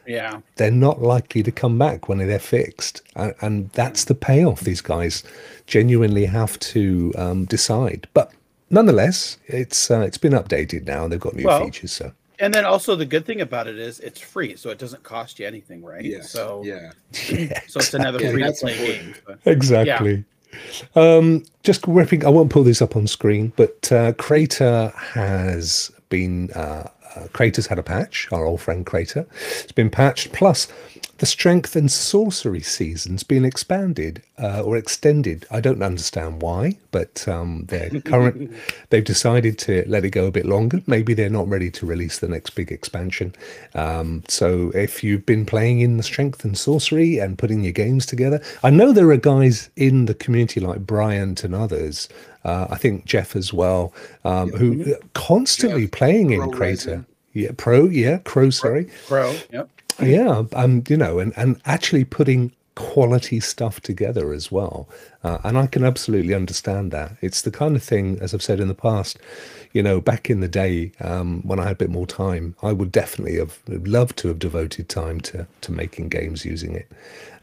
[0.07, 4.61] yeah they're not likely to come back when they're fixed and, and that's the payoff
[4.61, 5.23] these guys
[5.65, 8.31] genuinely have to um, decide but
[8.69, 12.53] nonetheless it's uh, it's been updated now and they've got new Well, features so And
[12.53, 15.47] then also the good thing about it is it's free, so it doesn't cost you
[15.47, 16.03] anything, right?
[16.03, 16.91] yeah, So yeah.
[17.67, 19.15] so it's another Yeah, free to play game.
[19.25, 20.23] But- exactly
[20.95, 26.49] um just ripping i won't pull this up on screen but uh Crayta has been
[26.51, 29.25] uh uh, Crayta's had a patch, our old friend Crayta.
[29.63, 30.33] It's been patched.
[30.33, 30.67] Plus,
[31.17, 35.45] the strength and sorcery season's been expanded uh, or extended.
[35.49, 38.51] I don't understand why, but um, they're current.
[38.89, 40.81] they've decided to let it go a bit longer.
[40.87, 43.33] Maybe they're not ready to release the next big expansion.
[43.75, 48.05] Um, so if you've been playing in the strength and sorcery and putting your games
[48.05, 52.09] together, I know there are guys in the community like Bryant and others.
[52.43, 53.93] Uh, I think Jeff as well,
[54.23, 57.05] um, who are constantly Jeff, playing in Crayta.
[57.33, 57.85] Yeah, pro.
[57.85, 58.49] Yeah, crow.
[58.49, 58.89] Sorry.
[59.07, 59.35] Pro.
[59.51, 59.69] Yep.
[60.01, 64.87] Yeah, um, you know, and, and actually putting quality stuff together as well.
[65.23, 67.13] Uh, and I can absolutely understand that.
[67.21, 69.17] It's the kind of thing, as I've said in the past,
[69.71, 72.73] you know, back in the day um, when I had a bit more time, I
[72.73, 76.91] would definitely have loved to have devoted time to to making games using it.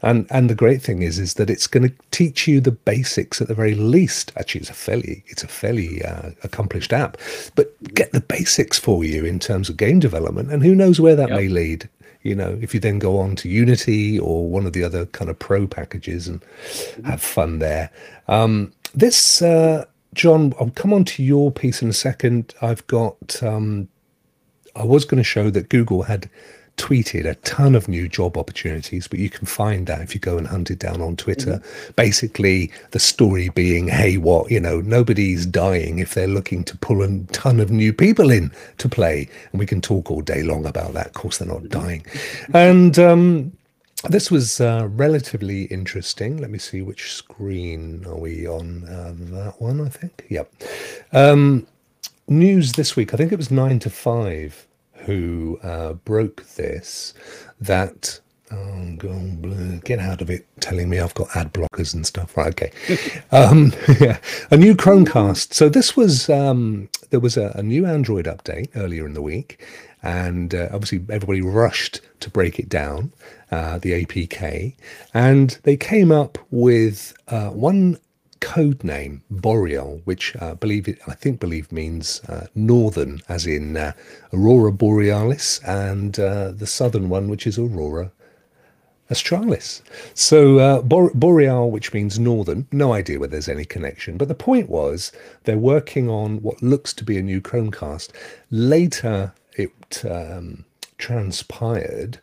[0.01, 3.41] And and the great thing is, is that it's going to teach you the basics
[3.41, 4.31] at the very least.
[4.35, 7.17] Actually, it's a fairly it's a fairly uh, accomplished app,
[7.55, 10.51] but get the basics for you in terms of game development.
[10.51, 11.37] And who knows where that Yep.
[11.39, 11.89] may lead
[12.23, 15.29] you know if you then go on to unity or one of the other kind
[15.29, 16.43] of pro packages and
[17.05, 17.91] have fun there.
[18.27, 22.53] Um this uh john i'll come on to your piece in a second.
[22.61, 23.87] I've got um
[24.75, 26.29] i was going to show that google had
[26.77, 30.37] tweeted a ton of new job opportunities but you can find that if you go
[30.37, 31.61] and hunt it down on twitter
[31.95, 37.03] basically the story being hey what you know nobody's dying if they're looking to pull
[37.03, 40.65] a ton of new people in to play and we can talk all day long
[40.65, 42.03] about that of course they're not dying
[42.53, 43.51] and um
[44.09, 46.35] this was uh, relatively interesting.
[46.35, 48.83] Let me see which screen are we on.
[48.83, 50.25] Uh, that one, I think.
[50.29, 50.51] Yep.
[51.13, 51.65] Um,
[52.27, 53.13] news this week.
[53.13, 54.67] I think it was nine to five
[55.05, 57.13] who uh, broke this.
[57.59, 58.19] That
[58.51, 60.45] oh, get out of it.
[60.59, 62.35] Telling me I've got ad blockers and stuff.
[62.37, 62.47] Right.
[62.49, 62.71] Okay.
[63.31, 64.17] um, yeah,
[64.51, 65.53] a new Chromecast.
[65.53, 69.63] So this was um, there was a, a new Android update earlier in the week,
[70.01, 73.11] and uh, obviously everybody rushed to break it down,
[73.51, 74.75] uh, the APK,
[75.13, 77.97] and they came up with uh, one
[78.43, 83.77] code name Boreal, which uh, believe it, I think believe means uh, northern, as in
[83.77, 83.93] uh,
[84.33, 88.11] Aurora Borealis, and uh, the southern one, which is Aurora
[89.09, 89.81] Australis.
[90.13, 94.17] So uh, Bor- Boreal, which means northern, no idea whether there's any connection.
[94.17, 95.13] But the point was
[95.45, 98.09] they're working on what looks to be a new Chromecast.
[98.51, 100.65] Later, it um,
[100.97, 102.19] transpired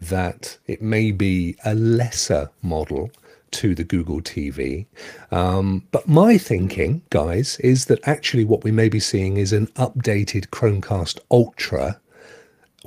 [0.00, 3.10] that it may be a lesser model
[3.54, 4.86] to the Google TV.
[5.30, 9.68] Um, but my thinking, guys, is that actually what we may be seeing is an
[9.68, 12.00] updated Chromecast Ultra,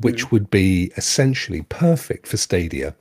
[0.01, 2.93] which would be essentially perfect for Stadia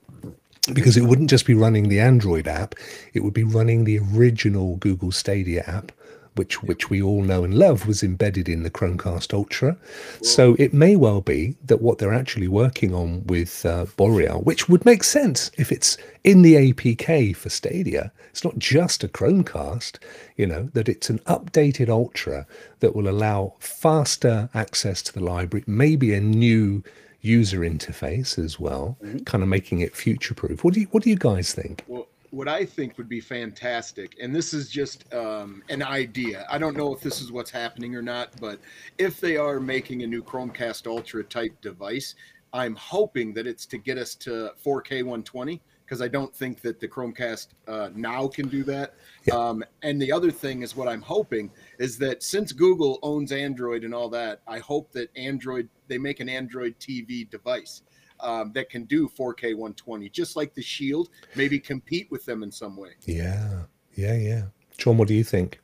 [0.72, 2.74] because it wouldn't just be running the Android app,
[3.14, 5.92] it would be running the original Google Stadia app,
[6.36, 9.76] which which we all know and love was embedded in the Chromecast Ultra.
[10.22, 14.68] So it may well be that what they're actually working on with uh, Boreal, which
[14.68, 19.98] would make sense if it's in the APK for Stadia, it's not just a Chromecast,
[20.36, 22.46] you know, that it's an updated Ultra
[22.80, 26.82] that will allow faster access to the library, maybe a new
[27.20, 30.62] user interface as well, kind of making it future proof.
[30.64, 31.84] What do you what do you guys think?
[31.86, 36.46] Well, what I think would be fantastic, and this is just um, an idea.
[36.50, 38.58] I don't know if this is what's happening or not, but
[38.98, 42.14] if they are making a new Chromecast Ultra type device,
[42.52, 46.80] I'm hoping that it's to get us to 4K 120 because I don't think that
[46.80, 48.94] the Chromecast uh, now can do that.
[49.32, 53.84] Um, and the other thing is what I'm hoping is that since Google owns Android
[53.84, 57.82] and all that, I hope that Android they make an Android TV device
[58.20, 61.08] um, that can do 4K 120, just like the Shield.
[61.34, 62.90] Maybe compete with them in some way.
[63.04, 63.62] Yeah,
[63.94, 64.42] yeah, yeah.
[64.78, 65.60] John, what do you think?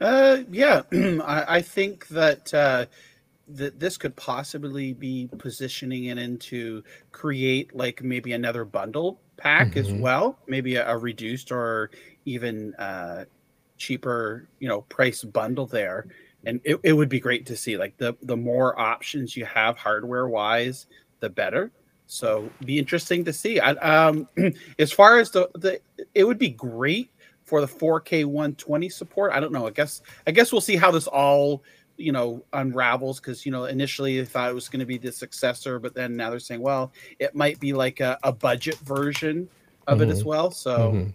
[0.00, 2.86] Uh, yeah, I, I think that uh,
[3.48, 9.88] that this could possibly be positioning it into create like maybe another bundle pack as
[9.88, 10.00] Mhm.
[10.00, 11.90] well, maybe a, a reduced or
[12.24, 13.24] even uh,
[13.78, 16.06] cheaper, you know, price bundle there.
[16.44, 19.78] And it, it would be great to see like the the more options you have
[19.78, 20.86] hardware wise,
[21.22, 21.70] the better.
[22.06, 23.58] So be interesting to see.
[23.58, 24.28] I, um,
[24.78, 25.80] as far as the, the
[26.14, 27.10] it would be great
[27.44, 29.32] for the 4K 120 support.
[29.32, 29.66] I don't know.
[29.66, 31.62] I guess I guess we'll see how this all
[31.96, 35.10] you know unravels because you know initially they thought it was going to be the
[35.10, 39.48] successor, but then now they're saying, well, it might be like a, a budget version
[39.86, 40.50] of it as well.
[40.50, 41.14] So Mhm.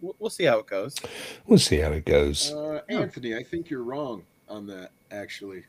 [0.00, 0.94] we'll, we'll see how it goes.
[1.46, 2.52] We'll see how it goes.
[2.52, 5.64] Uh, Anthony, I think you're wrong on that actually,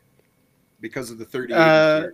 [0.80, 1.52] because of the 30.
[1.54, 2.06] Uh,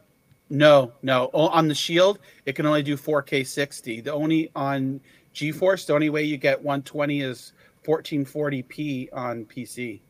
[0.48, 1.30] No, no.
[1.32, 4.00] On the Shield, it can only do 4K 60.
[4.02, 5.00] The only on
[5.34, 7.52] GeForce, the only way you get 120 is
[7.84, 10.00] 1440p on PC.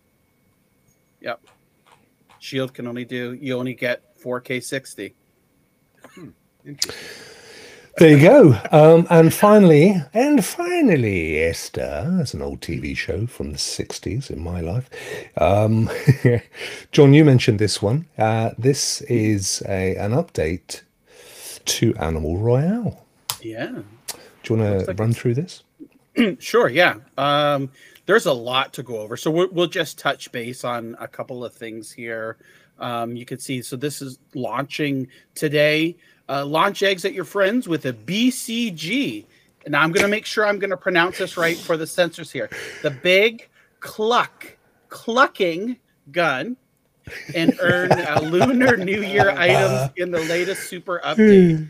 [1.21, 1.41] Yep.
[2.39, 5.15] Shield can only do you only get 4K 60.
[6.15, 6.29] Hmm,
[6.65, 7.36] interesting.
[7.99, 8.61] There you go.
[8.73, 14.45] Um, and finally, and finally, Esther, that's an old TV show from the 60s in
[14.45, 14.91] my life.
[15.39, 15.89] Um,
[16.93, 18.05] John, you mentioned this one.
[18.19, 20.83] Uh, this is a, an update
[21.65, 23.03] to Animal Royale.
[23.41, 23.81] Yeah.
[24.43, 25.63] Do you want to like run through this?
[26.39, 26.69] Sure.
[26.69, 26.97] Yeah.
[27.19, 27.71] Um,
[28.07, 31.45] there's a lot to go over, so we'll, we'll just touch base on a couple
[31.45, 32.39] of things here.
[32.79, 33.61] Um, you can see.
[33.63, 35.97] So this is launching today.
[36.29, 39.25] Uh, launch eggs at your friends with a BCG.
[39.69, 42.33] Now I'm going to make sure I'm going to pronounce this right for the censors
[42.33, 42.51] here.
[42.83, 43.49] The big
[43.81, 44.57] cluck
[44.89, 45.77] clucking
[46.11, 46.57] gun
[47.35, 51.69] and earn uh, lunar new year items in the latest super update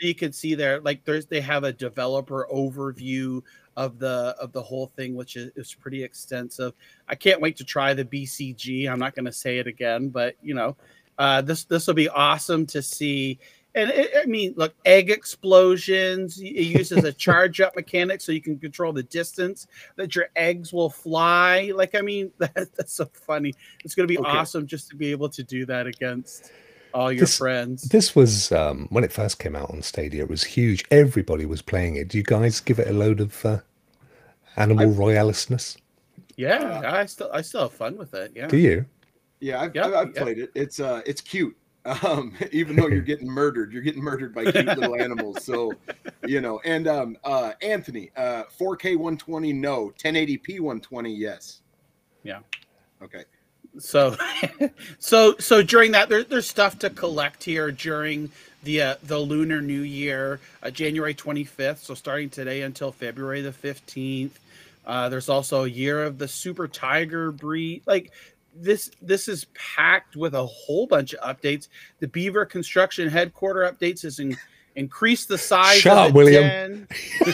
[0.00, 3.42] you can see there like there's they have a developer overview
[3.76, 6.72] of the of the whole thing which is, is pretty extensive
[7.08, 10.36] i can't wait to try the bcg i'm not going to say it again but
[10.42, 10.76] you know
[11.18, 13.40] uh, this this will be awesome to see
[13.74, 18.40] and it, i mean look egg explosions it uses a charge up mechanic so you
[18.40, 19.66] can control the distance
[19.96, 23.52] that your eggs will fly like i mean that, that's so funny
[23.84, 24.28] it's going to be Okay.
[24.30, 26.50] awesome just to be able to do that against
[26.94, 30.22] all your This- friends This was um, when it first came out on Stadia.
[30.22, 30.82] It was huge.
[30.90, 32.08] Everybody was playing it.
[32.08, 33.58] Do you guys give it a load of uh,
[34.56, 35.76] Animal Royalisness?
[36.36, 38.32] Yeah, I still I still have fun with it.
[38.34, 38.46] Yeah.
[38.48, 38.86] Do you?
[39.40, 40.22] Yeah, I've, Yeah, I've, I've yeah.
[40.22, 40.50] played it.
[40.54, 41.54] It's uh, it's cute.
[41.84, 45.44] Um, even though you're getting murdered, you're getting murdered by cute little animals.
[45.44, 45.72] So,
[46.26, 46.60] you know.
[46.64, 49.92] And um, uh, Anthony, uh, 4K 120, no.
[49.98, 51.60] 1080p 120, yes.
[52.22, 52.40] Yeah.
[53.02, 53.24] Okay.
[53.78, 54.16] So
[54.98, 58.30] so so during that there, there's stuff to collect here during
[58.62, 61.78] the uh, the lunar new year, uh, January 25th.
[61.78, 64.30] So starting today until February the 15th.
[64.86, 67.82] Uh, there's also a year of the super tiger breed.
[67.86, 68.10] Like
[68.60, 71.68] this this is packed with a whole bunch of updates.
[72.00, 74.36] The Beaver construction headquarter updates is in,
[74.76, 76.88] increase the size Shut of up, the William.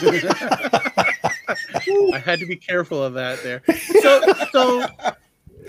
[2.13, 3.61] I had to be careful of that there.
[4.01, 4.21] So
[4.51, 4.87] so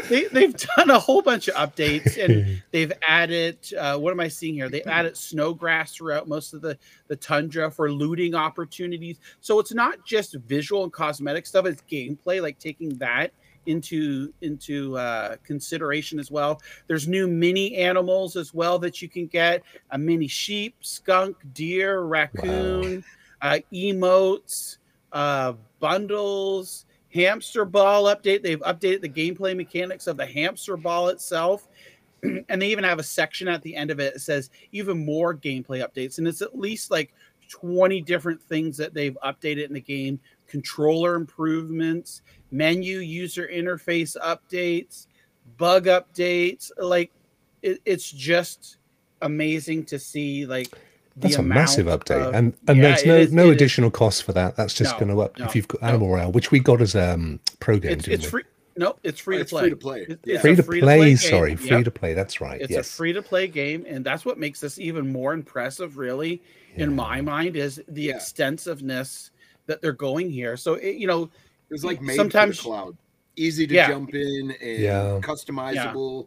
[0.09, 4.28] they, they've done a whole bunch of updates and they've added uh, what am i
[4.28, 6.78] seeing here they've added snow grass throughout most of the
[7.09, 12.42] the tundra for looting opportunities so it's not just visual and cosmetic stuff it's gameplay
[12.42, 13.32] like taking that
[13.67, 19.27] into into uh, consideration as well there's new mini animals as well that you can
[19.27, 23.05] get a mini sheep skunk deer raccoon
[23.43, 24.79] uh, emotes
[25.12, 26.87] uh, bundles
[27.17, 28.43] hamster ball update.
[28.43, 31.67] They've updated the gameplay mechanics of the hamster ball itself.
[32.23, 35.35] and they even have a section at the end of it that says even more
[35.35, 36.19] gameplay updates.
[36.19, 37.12] And it's at least like
[37.49, 45.07] 20 different things that they've updated in the game controller improvements, menu user interface updates,
[45.57, 46.70] bug updates.
[46.78, 47.11] Like
[47.62, 48.78] it, it's just
[49.22, 53.14] amazing to see like the That's a massive update, of- and and Yeah, there's no
[53.16, 53.55] is- no it is.
[53.55, 54.57] additional cost for that.
[54.57, 55.88] That's just No, going to up no, if you've got no.
[55.88, 57.92] Animal Royale, which we got as um pro game.
[57.92, 58.42] it's, it's free.
[58.78, 59.62] No, it's free to It's play.
[59.62, 60.01] free to play.
[60.03, 60.34] It- Yeah.
[60.34, 61.16] it's Free to free-to-play play.
[61.16, 61.59] Sorry, Yep.
[61.61, 62.12] free to play.
[62.12, 62.61] That's right.
[62.61, 62.86] It's yes.
[62.86, 66.42] a free to play game, and that's what makes this even more impressive, really,
[66.74, 68.16] in my mind, is the Yeah.
[68.16, 69.30] extensiveness
[69.67, 70.57] that they're going here.
[70.57, 71.31] So, it, you know,
[71.71, 72.97] It's like made Sometimes- for the cloud.
[73.39, 73.89] Easy to Yeah.
[73.89, 75.21] jump in and Yeah.
[75.23, 76.27] customizable,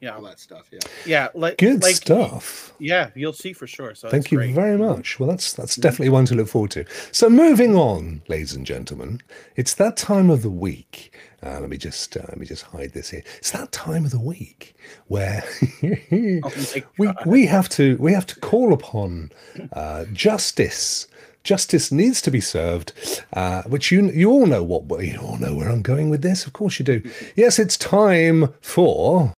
[0.00, 0.66] yeah, all that stuff.
[0.72, 0.80] Yeah.
[1.06, 2.72] yeah, like Good like, stuff.
[2.80, 3.94] Yeah, you'll see for sure.
[3.94, 4.52] So Thank you great.
[4.54, 5.20] very much.
[5.20, 6.84] Well, that's that's definitely one to look forward to.
[7.12, 9.20] So, moving on, ladies and gentlemen,
[9.54, 11.14] it's that time of the week.
[11.44, 13.22] Uh, let me just uh, let me just hide this here.
[13.38, 14.74] It's that time of the week
[15.06, 15.44] where
[16.42, 16.52] Oh
[16.98, 19.30] we we have to we have to call upon
[19.72, 21.06] uh, justice.
[21.44, 22.92] Justice needs to be served,
[23.32, 26.46] uh, which you you all know what you all know where I'm going with this.
[26.46, 27.02] Of course you do.
[27.36, 29.32] Yes, it's time for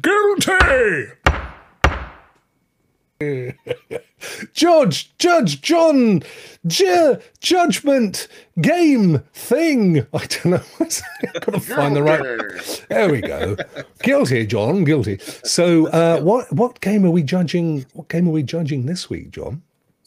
[0.00, 1.06] guilty.
[4.52, 6.22] Judge, Judge, John,
[6.66, 8.28] Ju- Judgment,
[8.60, 10.06] Game, Thing.
[10.12, 10.62] I don't know.
[10.80, 11.02] I've
[11.40, 12.86] got to find the right.
[12.88, 13.56] There we go.
[14.02, 14.84] Guilty, John.
[14.84, 15.18] Guilty.
[15.44, 17.86] So, uh, what what game are we judging?
[17.92, 19.62] What game are we judging this week, John?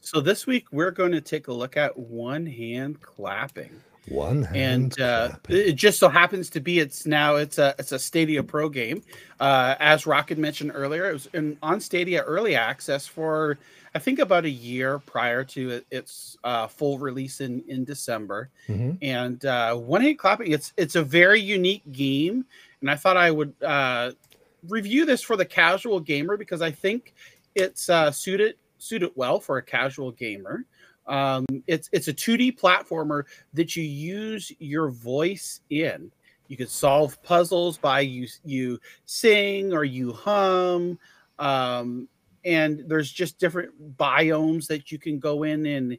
[0.08, 3.82] So this week we're going to take a look at one hand clapping.
[4.08, 4.56] One hand.
[4.94, 5.56] and uh, clapping.
[5.58, 9.04] it just so happens to be it's now it's a it's a Stadia Pro game.
[9.42, 13.60] Uh, as Rocket mentioned earlier, it was in, on Stadia early access for
[13.96, 18.50] I think about a year prior to its uh, full release in in December.
[18.70, 19.00] Mhm.
[19.02, 22.46] And uh, one hand clapping, it's it's a very unique game,
[22.80, 24.12] and I thought I would uh,
[24.70, 27.14] review this for the casual gamer because I think
[27.56, 30.66] it's uh, suited suited well for a casual gamer.
[31.08, 33.24] Um, it's it's a 2D platformer
[33.54, 36.12] that you use your voice in.
[36.48, 41.00] You can solve puzzles by you you sing or you hum.
[41.40, 42.08] Um,
[42.46, 45.98] and there's just different biomes that you can go in and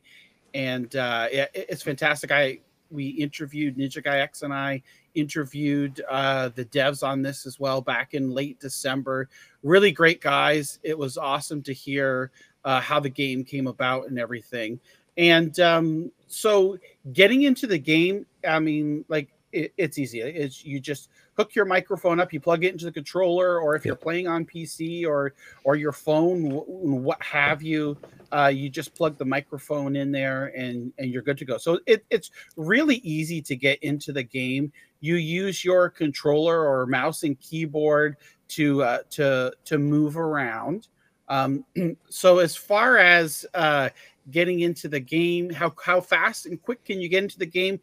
[0.54, 2.30] and uh, it, it's fantastic.
[2.30, 2.60] I
[2.90, 4.82] we interviewed Ninja Guy X and I
[5.14, 9.28] interviewed uh, the devs on this as well back in late December.
[9.62, 10.78] Really great guys.
[10.82, 12.30] It was awesome to hear
[12.64, 14.80] uh, how the game came about and everything.
[15.16, 16.78] And um, so
[17.12, 20.20] getting into the game, I mean, like it, it's easy.
[20.20, 23.84] It's you just hook your microphone up, you plug it into the controller, or if
[23.84, 25.34] you're playing on PC or
[25.64, 27.96] or your phone, what have you,
[28.32, 31.58] uh, you just plug the microphone in there and and you're good to go.
[31.58, 34.72] So it, it's really easy to get into the game.
[35.00, 38.16] You use your controller or mouse and keyboard
[38.48, 40.88] to uh, to to move around.
[41.28, 41.64] Um,
[42.08, 43.90] so as far as uh,
[44.30, 47.80] getting into the game, how how fast and quick can you get into the game?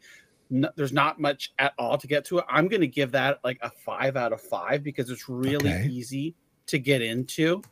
[0.48, 2.44] No, there's not much at all to get to it.
[2.48, 5.88] I'm going to give that like a five out of five because it's really okay.
[5.88, 6.34] easy
[6.66, 7.62] to get into.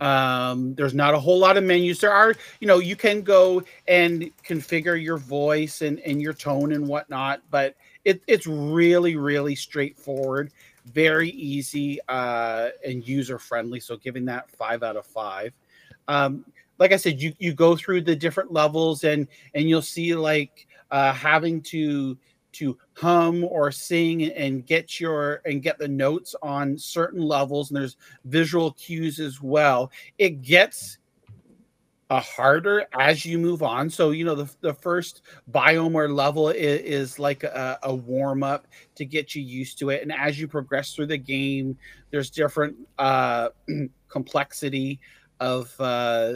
[0.00, 2.00] Um, there's not a whole lot of menus.
[2.00, 6.72] There are, you know, you can go and configure your voice and, and your tone
[6.72, 10.52] and whatnot, but it, it's really, really straightforward,
[10.86, 13.80] very easy uh, and user friendly.
[13.80, 15.52] So giving that five out of five.
[16.08, 16.44] Um,
[16.78, 20.66] like I said, you you go through the different levels and and you'll see like
[20.90, 22.16] uh, having to
[22.54, 27.76] to hum or sing and get your and get the notes on certain levels and
[27.76, 30.98] there's visual cues as well it gets
[32.14, 33.90] uh, harder as you move on.
[33.90, 38.44] So you know the, the first biome or level is, is like a, a warm
[38.44, 40.02] up to get you used to it.
[40.02, 41.76] And as you progress through the game
[42.10, 43.48] there's different uh
[44.08, 45.00] complexity
[45.40, 46.34] of uh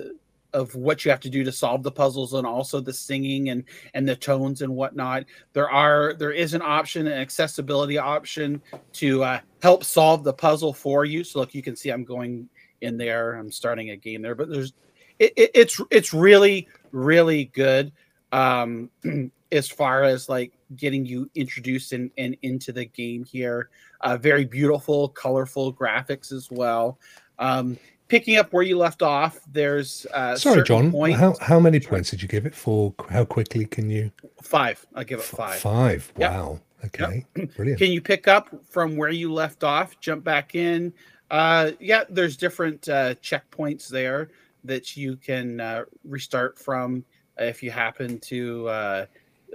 [0.53, 3.62] of what you have to do to solve the puzzles and also the singing and
[3.95, 5.26] and the tones and whatnot.
[5.53, 8.61] There are there is an option an accessibility option
[8.95, 11.22] to uh, help solve the puzzle for you.
[11.22, 12.49] So look you can see i'm going
[12.81, 13.35] in there.
[13.35, 14.72] I'm starting a game there but there's
[15.18, 17.92] it, it, it's it's really really good
[18.32, 18.90] um
[19.52, 23.70] as far as like getting you introduced and in, into the game here
[24.02, 26.98] uh, very beautiful colorful graphics as well
[27.38, 30.90] um, picking up where you left off, there's uh, sorry, John.
[30.90, 31.18] Points.
[31.18, 32.94] How how many points did you give it for?
[33.08, 34.10] How quickly can you?
[34.42, 34.84] Five.
[34.94, 35.58] I give it five.
[35.60, 36.12] Five.
[36.18, 36.30] Yep.
[36.30, 36.60] Wow.
[36.86, 37.26] Okay.
[37.36, 37.50] Yep.
[37.56, 37.80] Brilliant.
[37.80, 39.98] Can you pick up from where you left off?
[40.00, 40.92] Jump back in.
[41.30, 44.30] Uh, yeah, there's different uh, checkpoints there
[44.64, 47.04] that you can uh, restart from
[47.38, 49.06] if you happen to uh,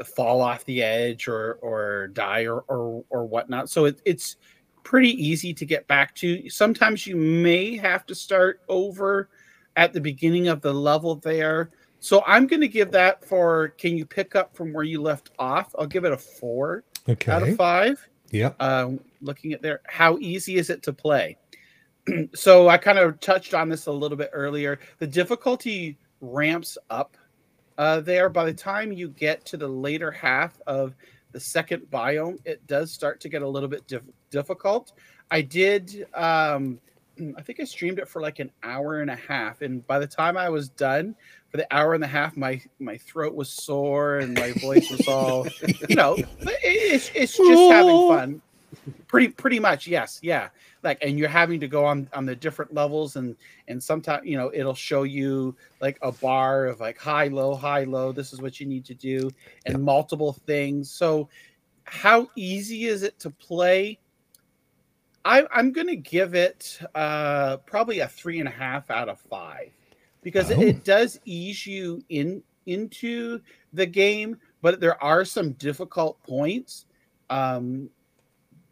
[0.06, 3.70] fall off the edge or or die or or, or whatnot.
[3.70, 4.38] So it, it's
[4.84, 6.50] pretty easy to get back to.
[6.50, 9.30] Sometimes you may have to start over
[9.76, 11.70] at the beginning of the level there.
[12.00, 15.32] So I'm going to give that for can you pick up from where you left
[15.40, 15.74] off?
[15.80, 17.32] I'll give it a four okay.
[17.32, 18.08] out of five.
[18.30, 18.52] Yeah.
[18.60, 21.38] Um, looking at there, how easy is it to play?
[22.34, 24.80] so I kind of touched on this a little bit earlier.
[25.00, 27.18] The difficulty ramps up
[27.78, 28.30] uh, there.
[28.30, 30.96] By the time you get to the later half of
[31.32, 34.94] the second biome, it does start to get a little bit diff- difficult.
[35.32, 36.80] I did, um,
[37.38, 40.08] I think I streamed it for like an hour and a half, and by the
[40.08, 41.16] time I was done
[41.50, 45.08] for the hour and a half, my my throat was sore and my voice was
[45.08, 45.48] all,
[45.88, 48.42] you know, it's it's just having fun.
[49.08, 50.50] Pretty pretty much, yes, yeah.
[50.84, 53.36] Like, and you're having to go on on the different levels, and
[53.68, 57.86] and sometimes you know it'll show you like a bar of like high low high
[57.86, 58.12] low.
[58.12, 59.30] This is what you need to do,
[59.66, 59.78] and yeah.
[59.78, 60.90] multiple things.
[60.92, 61.30] So,
[61.86, 64.00] how easy is it to play?
[65.26, 69.20] I, I'm going to give it uh, probably a three and a half out of
[69.22, 69.72] five
[70.22, 70.60] because oh.
[70.60, 73.40] it, it does ease you in into
[73.72, 76.86] the game, but there are some difficult points
[77.30, 77.90] um,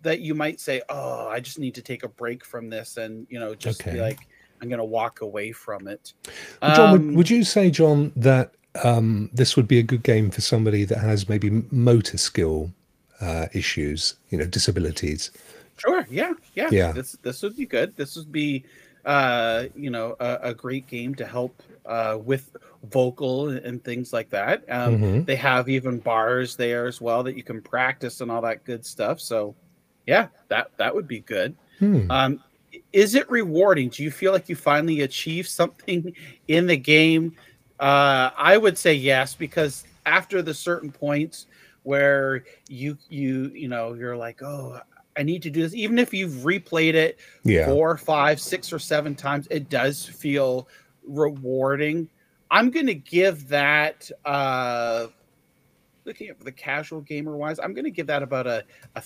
[0.01, 3.27] that you might say, "Oh, I just need to take a break from this," and
[3.29, 3.93] you know, just okay.
[3.93, 4.19] be like,
[4.61, 6.13] "I'm going to walk away from it."
[6.61, 10.03] Well, John, um, would, would, you say, John, that um, this would be a good
[10.03, 12.71] game for somebody that has maybe motor skill
[13.19, 15.31] uh, issues, you know, disabilities?
[15.77, 16.05] Sure.
[16.09, 16.33] Yeah.
[16.53, 16.69] Yeah.
[16.71, 16.91] Yeah.
[16.91, 17.95] This this would be good.
[17.95, 18.63] This would be,
[19.05, 22.55] uh, you know, a, a great game to help uh, with
[22.89, 24.63] vocal and things like that.
[24.69, 25.23] Um, mm-hmm.
[25.23, 28.85] They have even bars there as well that you can practice and all that good
[28.85, 29.19] stuff.
[29.19, 29.55] So,
[30.07, 31.55] yeah, that that would be good.
[31.79, 32.09] Hmm.
[32.11, 32.43] Um,
[32.93, 33.89] is it rewarding?
[33.89, 36.13] Do you feel like you finally achieved something
[36.47, 37.35] in the game?
[37.79, 41.47] Uh, I would say yes, because after the certain points
[41.83, 44.79] where you you you know you're like, oh,
[45.17, 45.73] I need to do this.
[45.73, 47.65] Even if you've replayed it yeah.
[47.65, 50.67] four, five, six, or seven times, it does feel
[51.05, 52.09] rewarding.
[52.49, 55.07] I'm going to give that, uh,
[56.05, 58.63] looking at the casual gamer wise, I'm going to give that about a,
[58.95, 59.01] a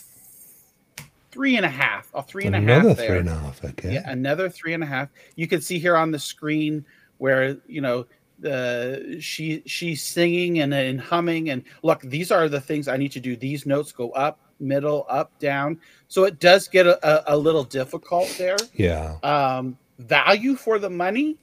[1.36, 3.08] three and a half, a three and a half Another there.
[3.10, 3.66] three and a half.
[3.66, 3.94] Okay.
[3.96, 5.10] Yeah, another three and a half.
[5.36, 6.86] You can see here on the screen
[7.18, 8.06] where you know
[8.40, 13.12] the she she's singing and, and humming and look these are the things i need
[13.14, 15.80] to do these notes go up middle up down
[16.10, 17.00] so it does get a,
[17.32, 19.16] a, a little difficult there Yeah.
[19.24, 21.38] um value for the money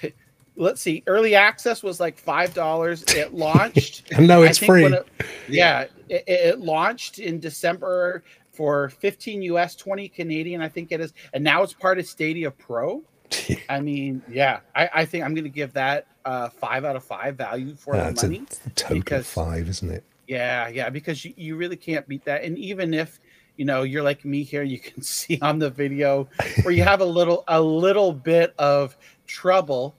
[0.56, 4.84] let's see early access was like five dollars it launched And now it's free.
[4.84, 5.06] it-
[5.48, 8.22] yeah, it, it launched in December
[8.60, 12.50] for 15 US, 20 Canadian, I think it is, and now it's part of Stadia
[12.50, 13.02] Pro.
[13.70, 17.02] I mean, yeah, I, I think I'm going to give that uh, five out of
[17.02, 18.46] five value for That's the a money.
[18.74, 20.04] total because- five, isn't it?
[20.28, 22.44] Yeah, yeah, because you, you really can't beat that.
[22.44, 23.18] And even if
[23.56, 26.28] you know you're like me here, you can see on the video
[26.62, 28.94] where you have a little a little bit of
[29.26, 29.94] trouble.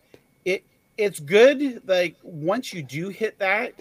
[0.45, 0.63] It
[0.99, 1.81] it's good.
[1.87, 3.73] Like once you do hit that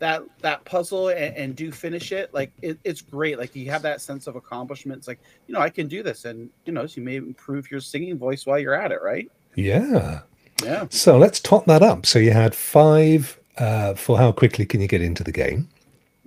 [0.00, 3.38] that that puzzle and, and do finish it, like it, it's great.
[3.38, 4.98] Like you have that sense of accomplishment.
[4.98, 7.70] It's like you know I can do this, and you know so you may improve
[7.70, 9.30] your singing voice while you're at it, right?
[9.54, 10.20] Yeah.
[10.64, 10.86] Yeah.
[10.90, 12.04] So let's top that up.
[12.04, 15.68] So you had five uh, for how quickly can you get into the game.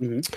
[0.00, 0.34] Mhm.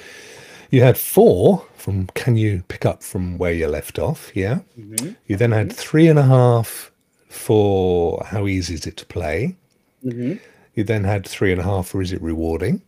[0.69, 4.31] You had four from can you pick up from where you left off?
[4.35, 4.59] Yeah.
[4.77, 5.11] Mm-hmm.
[5.27, 6.91] You then had three and a half
[7.29, 9.55] for how easy is it to play.
[10.03, 10.33] Mm-hmm.
[10.75, 12.81] You then had three and a half for is it rewarding?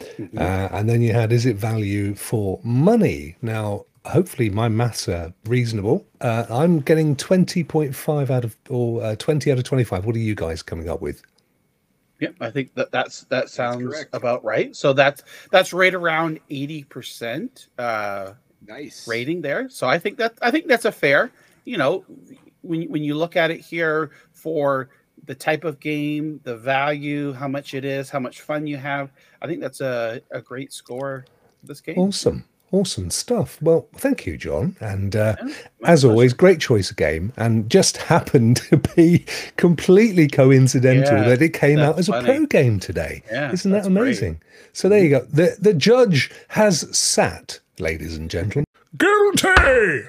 [0.00, 0.38] Mm-hmm.
[0.38, 3.36] Uh, and then you had is it value for money?
[3.42, 6.06] Now, hopefully my maths are reasonable.
[6.20, 10.04] Uh, I'm getting 20.5 out of, or uh, 20 out of 25.
[10.04, 11.22] What are you guys coming up with?
[12.20, 14.10] Yep, I think that that's that sounds correct.
[14.12, 14.74] about right.
[14.74, 15.22] So that's
[15.52, 18.32] that's right around eighty percent uh,
[18.66, 19.06] Nice.
[19.06, 19.68] rating there.
[19.70, 21.30] So I think that I think that's a fair.
[21.64, 22.04] You know,
[22.62, 24.88] when when you look at it here for
[25.26, 29.10] the type of game, the value, how much it is, how much fun you have,
[29.42, 31.24] I think that's a, a great score.
[31.60, 31.98] for This game.
[31.98, 32.44] Awesome.
[32.70, 33.60] Awesome stuff.
[33.62, 34.76] Well, thank you, John.
[34.80, 35.50] And uh, Yeah, my
[35.88, 36.08] as pleasure.
[36.10, 37.32] always, great choice of game.
[37.38, 39.24] And just happened to be
[39.56, 43.22] completely coincidental Yeah, that it came out that's as a pro game today.
[43.32, 44.00] Yeah, Isn't that that's great.
[44.02, 44.42] amazing?
[44.74, 45.20] So there you go.
[45.22, 48.64] The, the judge has sat, ladies and gentlemen.
[48.98, 50.08] Guilty!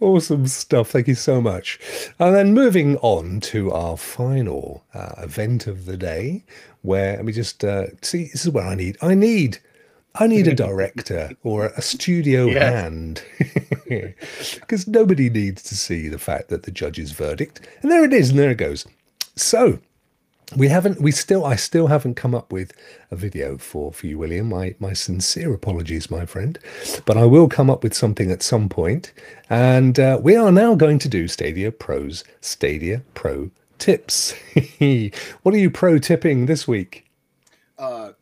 [0.00, 0.90] Awesome stuff.
[0.90, 1.78] Thank you so much.
[2.18, 6.44] And then moving on to our final uh, event of the day,
[6.82, 8.24] where let me just uh, see.
[8.24, 8.96] This is where I need.
[9.02, 9.58] I need.
[10.14, 12.70] I need a director or a studio Yeah.
[12.70, 13.22] hand
[13.88, 17.60] because nobody needs to see the fact that the judge's verdict.
[17.82, 18.86] And there it is, and there it goes.
[19.36, 19.78] So
[20.56, 22.72] we haven't we still i still haven't come up with
[23.10, 26.58] a video for for you william my my sincere apologies my friend
[27.04, 29.12] but i will come up with something at some point.
[29.50, 34.34] and uh, we are now going to do stadia pros stadia pro tips
[35.42, 37.04] what are you pro tipping this week
[37.78, 38.12] Uh,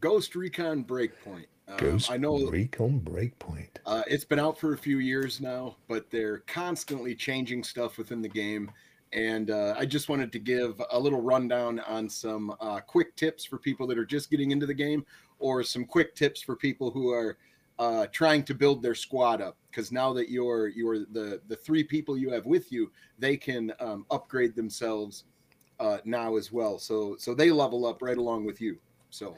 [0.00, 1.46] Ghost Recon Breakpoint.
[1.66, 5.76] Um, ghost I know recon breakpoint Uh, it's been out for a few years now,
[5.88, 8.70] but they're constantly changing stuff within the game.
[9.12, 13.44] And uh, I just wanted to give a little rundown on some uh, quick tips
[13.44, 15.04] for people that are just getting into the game,
[15.38, 17.38] or some quick tips for people who are
[17.78, 19.56] uh, trying to build their squad up.
[19.70, 23.72] Because now that you're you're the the three people you have with you, they can
[23.80, 25.24] um, upgrade themselves
[25.80, 26.78] uh, now as well.
[26.78, 28.78] So so they level up right along with you.
[29.10, 29.36] So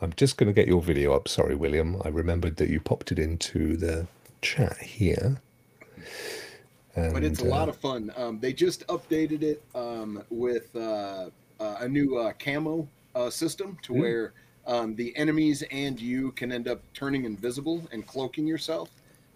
[0.00, 3.12] i'm just going to get your video up sorry william i remembered that you popped
[3.12, 4.06] it into the
[4.42, 5.40] chat here
[6.94, 8.12] but it's a uh, lot of fun.
[8.16, 11.30] Um, they just updated it um, with uh,
[11.60, 14.00] uh, a new uh, camo uh, system to Hmm.
[14.00, 14.32] where
[14.66, 18.90] um, the enemies and you can end up turning invisible and cloaking yourself.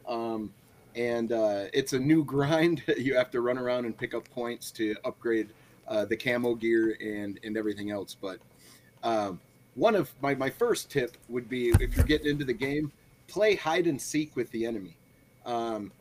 [0.06, 0.52] Um,
[0.96, 2.82] and uh, it's a new grind.
[2.96, 5.48] you have to run around and pick up points to upgrade
[5.86, 8.16] uh, the camo gear and and everything else.
[8.20, 8.38] But
[9.02, 9.40] um,
[9.74, 12.92] one of my my first tip would be if you're getting into the game,
[13.26, 14.96] play hide and seek with the enemy.
[15.46, 15.92] Um,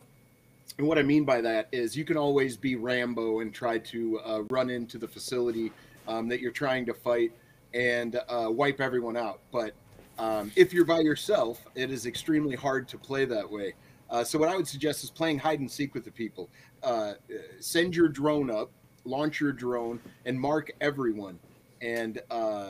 [0.77, 4.19] and what I mean by that is you can always be Rambo and try to
[4.19, 5.71] uh, run into the facility
[6.07, 7.31] um, that you're trying to fight
[7.73, 9.39] and uh, wipe everyone out.
[9.51, 9.73] But
[10.19, 13.73] um, if you're by yourself, it is extremely hard to play that way.
[14.09, 16.49] Uh, so what I would suggest is playing hide and seek with the people.
[16.83, 17.13] Uh,
[17.59, 18.71] send your drone up,
[19.03, 21.39] launch your drone, and mark everyone,
[21.81, 22.69] and uh,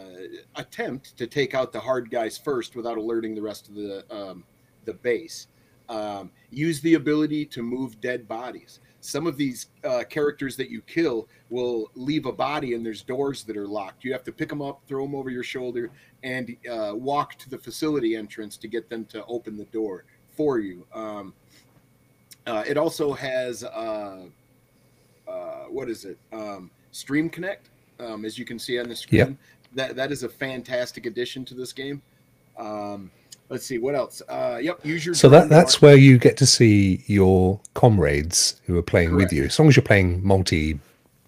[0.56, 4.44] attempt to take out the hard guys first without alerting the rest of the um,
[4.86, 5.48] the base.
[5.90, 8.80] Um, use the ability to move dead bodies.
[9.00, 13.44] Some of these uh, characters that you kill will leave a body and there's doors
[13.44, 14.04] that are locked.
[14.04, 15.92] You have to pick them up, throw them over your shoulder,
[16.24, 20.04] and uh, walk to the facility entrance to get them to open the door
[20.36, 20.86] for you.
[20.94, 21.34] Um,
[22.46, 24.26] uh, it also has uh,
[25.28, 26.18] uh, what is it?
[26.32, 27.70] Um, Stream Connect,
[28.00, 29.20] um, as you can see on the screen.
[29.20, 29.36] Yep.
[29.76, 32.02] That that is a fantastic addition to this game.
[32.58, 33.12] Um,
[33.50, 34.22] let's see what else.
[34.28, 35.16] Uh, yep, use your.
[35.16, 39.32] So that that's to where you get to see your comrades who are playing Correct.
[39.32, 39.44] with you.
[39.46, 40.80] As long as you're playing multi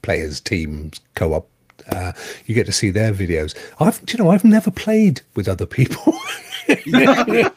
[0.02, 1.48] players, teams, co-op,
[1.91, 2.14] uh,
[2.46, 3.56] you get to see their videos.
[3.80, 6.14] I've, you know, I've never played with other people.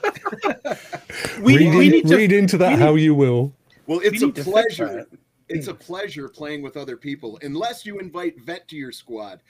[1.43, 3.53] We, read, we in- need to read into that we how you will.
[3.87, 5.07] Well, we it's a need to fix pleasure.
[5.49, 9.41] It's a pleasure playing with other people, unless you invite Vet to your squad.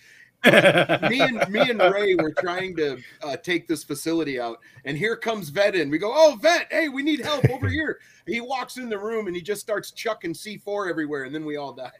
[0.44, 5.16] Me and me and Ray were trying to uh, take this facility out, and here
[5.16, 5.90] comes Vet in.
[5.90, 6.66] We go, "Oh, Vet!
[6.70, 9.90] Hey, we need help over here." He walks in the room and he just starts
[9.90, 11.90] chucking C4 everywhere, and then we all died.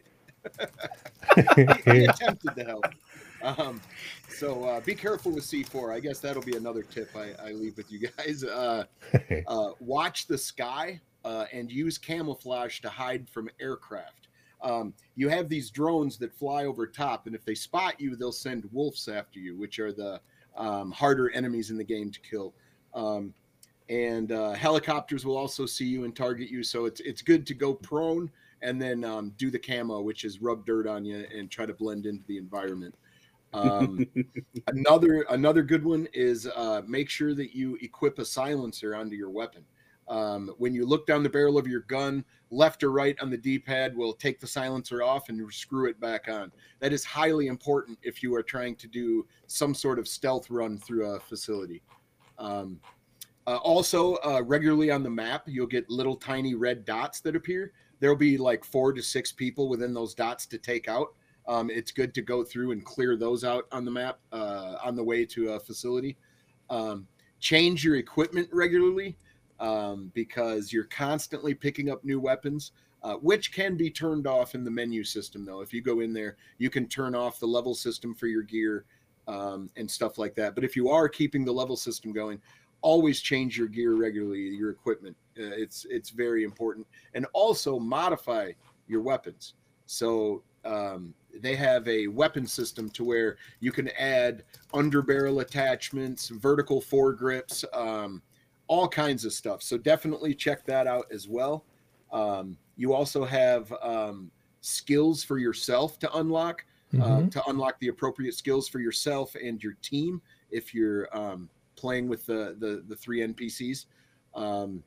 [1.37, 2.85] he, he attempted to help.
[3.43, 3.81] Um,
[4.29, 5.93] so uh, be careful with C4.
[5.93, 8.45] I guess that'll be another tip I, I leave with you guys.
[8.53, 8.85] Uh,
[9.49, 14.22] uh, watch the sky uh, and use camouflage to hide from aircraft.
[14.63, 18.33] Um, you have these drones that fly over top, and if they spot you, they'll
[18.33, 20.21] send wolves after you, which are the
[20.57, 22.55] um, harder enemies in the game to kill.
[22.95, 23.35] Um,
[23.89, 27.55] and uh, helicopters will also see you and target you, so it's it's good to
[27.55, 28.31] go prone
[28.63, 31.75] and then um, do the camo, which is rub dirt on you and try to
[31.75, 32.95] blend into the environment.
[33.53, 34.07] Um,
[34.69, 39.31] another another good one is uh, make sure that you equip a silencer onto your
[39.31, 39.65] weapon.
[40.09, 43.37] Um, when you look down the barrel of your gun, left or right on the
[43.37, 46.53] D-pad will take the silencer off and screw it back on.
[46.81, 50.79] That is highly important if you are trying to do some sort of stealth run
[50.79, 51.83] through a facility.
[52.39, 52.79] Um,
[53.47, 57.73] uh, also, uh, regularly on the map, you'll get little tiny red dots that appear.
[57.99, 61.15] There'll be like four to six people within those dots to take out.
[61.49, 64.95] Um, it's good to go through and clear those out on the map uh, on
[64.95, 66.17] the way to a facility.
[66.71, 67.09] Um,
[67.41, 69.17] change your equipment regularly
[69.63, 72.73] um, because you're constantly picking up new weapons,
[73.03, 75.47] uh, which can be turned off in the menu system.
[75.47, 78.43] Though, if you go in there, you can turn off the level system for your
[78.43, 78.85] gear
[79.29, 80.57] um, and stuff like that.
[80.57, 82.43] But if you are keeping the level system going,
[82.83, 85.17] always change your gear regularly, your equipment.
[85.39, 88.51] Uh, it's it's very important, and also modify
[88.89, 89.55] your weapons.
[89.87, 94.43] So um, they have a weapon system to where you can add
[94.75, 98.23] underbarrel attachments, vertical foregrips, um,
[98.69, 99.63] all kinds of stuff.
[99.63, 101.65] So definitely check that out as well.
[102.13, 104.31] Um, you also have um,
[104.61, 106.65] skills for yourself to unlock,
[106.95, 107.31] uh, Mhm.
[107.33, 110.21] to unlock the appropriate skills for yourself and your team
[110.51, 113.87] if you're um, playing with the, the the three NPCs.
[114.35, 114.85] Um,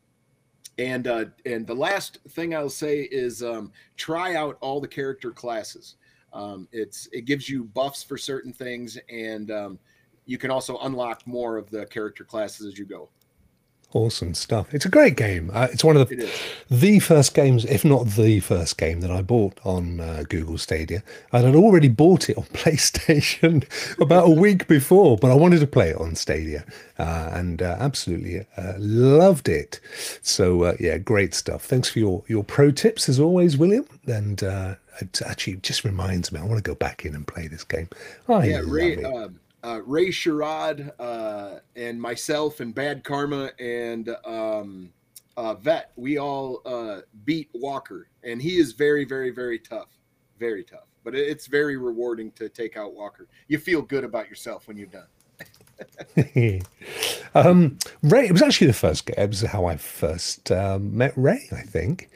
[0.78, 5.32] and uh, and the last thing I'll say is um, try out all the character
[5.32, 5.96] classes.
[6.34, 9.80] Um, it's it gives you buffs for certain things, and um,
[10.26, 13.10] you can also unlock more of the character classes as you go.
[13.96, 14.74] Awesome stuff.
[14.74, 15.50] It's a great game.
[15.54, 16.30] Uh, it's one of the
[16.70, 21.02] the first games, if not the first game that I bought on uh, Google Stadia.
[21.32, 23.64] I had already bought it on PlayStation
[24.02, 26.66] about a week before, but I wanted to play it on Stadia
[27.00, 29.80] uh, and uh, absolutely uh, loved it.
[30.22, 31.64] So uh, yeah, great stuff.
[31.64, 33.86] Thanks for your your pro tips as always, William.
[34.08, 37.48] And uh, it actually just reminds me, I want to go back in and play
[37.48, 37.88] this game.
[38.28, 39.06] I yeah, love Ray, it.
[39.06, 39.30] uh,
[39.66, 44.94] uh, Ray Sherrod uh, and myself and Bad Karma and um,
[45.38, 49.90] uh, Vet, we all uh, beat Walker, and he is very, very, very tough,
[50.40, 50.88] very tough.
[51.04, 53.28] But it's very rewarding to take out Walker.
[53.48, 55.08] You feel good about yourself when you're done.
[57.36, 59.16] um, Ray, it was actually the first game.
[59.18, 62.10] It was how I first um, met Ray, I think.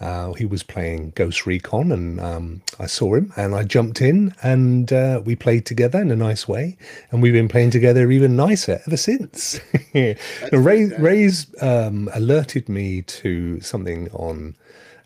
[0.00, 4.34] Uh, he was playing Ghost Recon and um, I saw him and I jumped in
[4.42, 6.76] and uh, we played together in a nice way.
[7.10, 9.60] And we've been playing together even nicer ever since.
[9.94, 10.98] Ray, fantastic.
[10.98, 14.54] Ray's um, alerted me to something on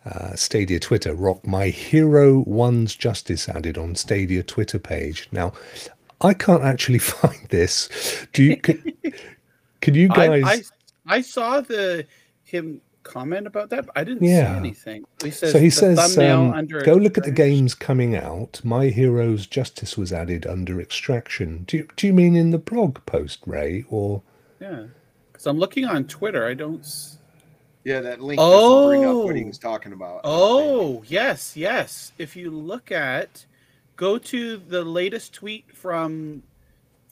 [0.05, 1.15] uh, Stadia Twitter.
[1.15, 5.29] Rock My Hero One's Justice added on Stadia Twitter page.
[5.31, 5.53] Now,
[6.21, 8.27] I can't actually find this.
[8.33, 8.57] Do you?
[8.57, 8.83] Can,
[9.81, 10.73] can you I, guys?
[11.07, 12.07] I I saw the
[12.45, 14.53] him comment about that, but I didn't Yeah.
[14.53, 15.05] see anything.
[15.25, 18.61] He says so he says, thumbnail um, under "Go look at the games coming out.
[18.63, 22.99] My Hero's Justice was added under Extraction." Do you, do you mean in the blog
[23.07, 24.23] post, Ray, or?
[24.61, 24.85] Yeah,
[25.33, 26.47] because I'm looking on Twitter.
[26.47, 26.87] I don't.
[27.83, 29.47] Yeah, that link doesn't bring up what he Oh.
[29.47, 30.21] was talking about.
[30.23, 30.71] I don't think.
[31.01, 32.13] Oh yes, yes.
[32.19, 33.47] If you look at,
[34.01, 36.43] go to the latest tweet from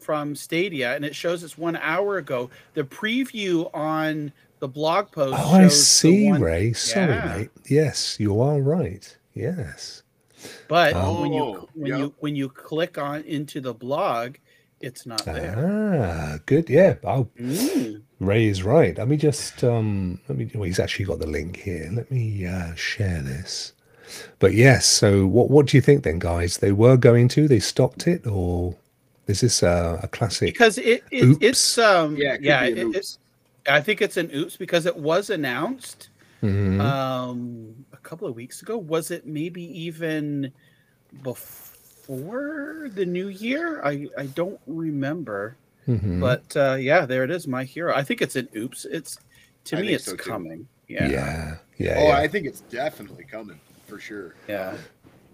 [0.01, 2.49] from Stadia, and it shows it's one hour ago.
[2.73, 5.35] The preview on the blog post.
[5.39, 6.73] Oh, I shows the see, one- Ray.
[6.73, 7.35] Sorry, Yeah.
[7.37, 7.51] mate.
[7.69, 9.05] Yes, you are right.
[9.35, 10.03] Yes.
[10.67, 11.99] But Oh, when you when yep.
[11.99, 14.37] you when you click on into the blog,
[14.81, 15.55] it's not there.
[15.59, 16.71] Ah, good.
[16.71, 16.95] Yeah.
[17.05, 18.03] Oh, Mm.
[18.21, 18.97] Ray is right.
[18.97, 21.91] Let me just um let me well, he's actually got the link here.
[21.93, 23.75] Let me uh share this.
[24.39, 26.59] But yes, so what what do you think then, guys?
[26.59, 28.75] They were going to, they stopped it, or
[29.27, 30.55] is this a, a classic?
[30.55, 31.39] Because it, it Oops.
[31.45, 33.19] it's um Yeah, it yeah it, it, oops.
[33.69, 36.09] I think it's an oops because it was announced
[36.43, 36.81] Mhm.
[36.81, 38.79] um, a couple of weeks ago.
[38.79, 40.53] Was it maybe even
[41.23, 43.83] before the new year?
[43.85, 45.57] I, I don't remember.
[45.89, 46.21] Mhm.
[46.21, 47.95] But uh, yeah, there it is, my hero.
[47.95, 48.85] I think it's an oops.
[48.85, 49.19] It's
[49.65, 50.69] to I me, it's so, coming.
[50.87, 52.17] yeah, Yeah, yeah, oh, yeah.
[52.19, 54.35] I think it's definitely coming for sure.
[54.49, 54.77] yeah.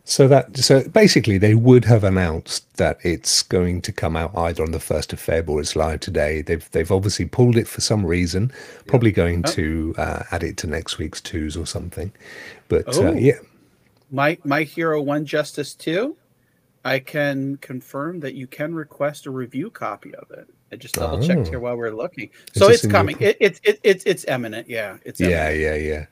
[0.07, 4.63] So that so basically they would have announced that it's going to come out either
[4.63, 6.43] on the first of Feb or it's live today.
[6.43, 8.53] They've they've obviously pulled it for some reason,
[8.87, 9.51] probably going Oh.
[9.53, 12.13] to uh, add it to next week's twos or something.
[12.69, 13.09] But Oh.
[13.09, 13.39] uh, yeah,
[14.11, 16.17] My my hero one justice two.
[16.85, 20.49] I can confirm that you can request a review copy of it.
[20.75, 21.51] I just double checked Oh.
[21.51, 22.29] here while we're looking.
[22.53, 23.17] So it's your coming.
[23.17, 24.69] pro- It, it, it, it's it's eminent.
[24.69, 25.61] Yeah, it's yeah, eminent.
[25.61, 26.07] yeah, yeah.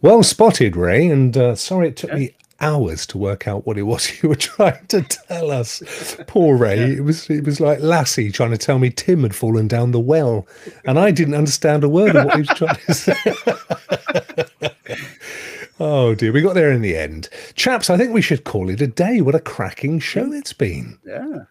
[0.00, 1.08] Well spotted, Ray.
[1.08, 2.16] And uh, sorry it took Yeah.
[2.16, 5.82] me hours to work out what it was you were trying to tell us.
[6.26, 6.92] Poor Ray.
[6.94, 10.00] It was it was like Lassie trying to tell me Tim had fallen down the
[10.00, 10.46] well,
[10.86, 13.16] and I didn't understand a word of what he was trying to say.
[15.80, 17.90] oh dear, we got there in the end, chaps.
[17.90, 19.20] I think we should call it a day.
[19.20, 20.98] What a cracking show it's been.
[21.06, 21.44] Yeah.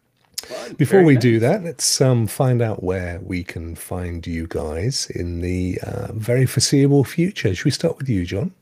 [0.45, 0.73] Fun.
[0.73, 5.09] Before Very we do that, let's um, find out where we can find you guys
[5.13, 7.53] in the uh, very foreseeable future.
[7.55, 8.53] Should we start with you, John?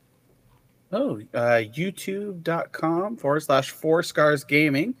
[0.92, 4.94] Oh, uh, youtube.com forward slash four scars gaming.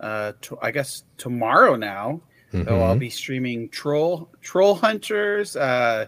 [0.00, 2.20] Uh, to, I guess tomorrow now,
[2.52, 3.00] though I'll Mhm.
[3.00, 6.06] be streaming Troll Troll Hunters, uh,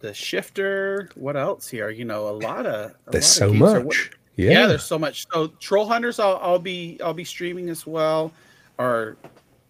[0.00, 1.08] the Shifter.
[1.14, 1.90] What else here?
[1.90, 4.10] You know, a lot of a There's lot of so are- much.
[4.36, 4.50] yeah.
[4.50, 4.66] Yeah.
[4.66, 5.26] there's so much.
[5.32, 8.32] So Troll Hunters, I'll, I'll be I'll be streaming as well,
[8.78, 9.16] or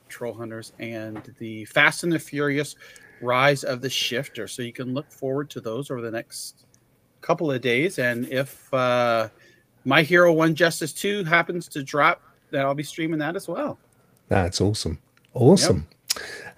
[0.08, 2.76] Troll Hunters and the Fast and the Furious
[3.20, 4.46] Rise of the Shifter.
[4.46, 6.66] So you can look forward to those over the next
[7.20, 7.98] couple of days.
[7.98, 9.28] And if uh,
[9.84, 13.78] My Hero One Justice Two happens to drop, then I'll be streaming that as well.
[14.28, 14.98] That's awesome.
[15.34, 15.86] Awesome.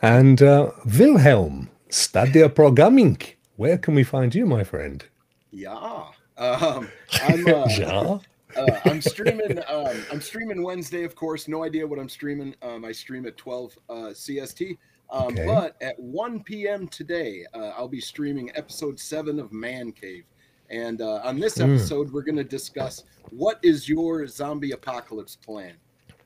[0.03, 3.19] And uh, Wilhelm, Stadia Programming.
[3.57, 5.05] Where can we find you, my friend?
[5.51, 6.05] Yeah.
[6.39, 6.89] Um,
[7.23, 8.19] I'm uh, Ja.
[8.57, 9.59] Uh, I'm streaming.
[9.69, 11.49] Um, I'm streaming Wednesday, of course.
[11.49, 12.55] No idea what I'm streaming.
[12.63, 14.79] Um, I stream at 12 uh, CST.
[15.11, 15.45] Um, Okay.
[15.45, 16.87] But at 1 p.m.
[16.89, 20.25] today, uh, I'll be streaming episode seven of Man Cave.
[20.71, 21.63] And uh, on this Hmm.
[21.73, 25.75] episode, we're going to discuss what is your zombie apocalypse plan.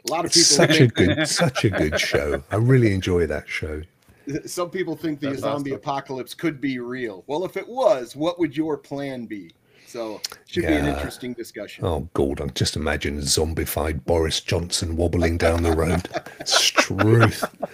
[0.06, 2.42] A lot of It's people such a good, such a good show.
[2.50, 3.80] I really enjoy that show.
[4.46, 5.80] some people think the That's zombie awesome.
[5.80, 7.24] apocalypse could be real.
[7.26, 9.50] Well, if it was, what would your plan be?
[9.86, 10.94] So should be an Yeah.
[10.96, 11.84] interesting discussion.
[11.84, 16.08] Oh, God, I just imagine zombified Boris Johnson wobbling down the road.
[16.44, 17.44] Struth.
[17.62, 17.68] Oh,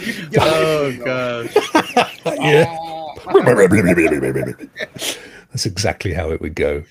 [0.30, 0.40] yeah.
[0.40, 1.54] Oh gosh.
[2.40, 2.74] yeah.
[5.50, 6.84] That's exactly how it would go.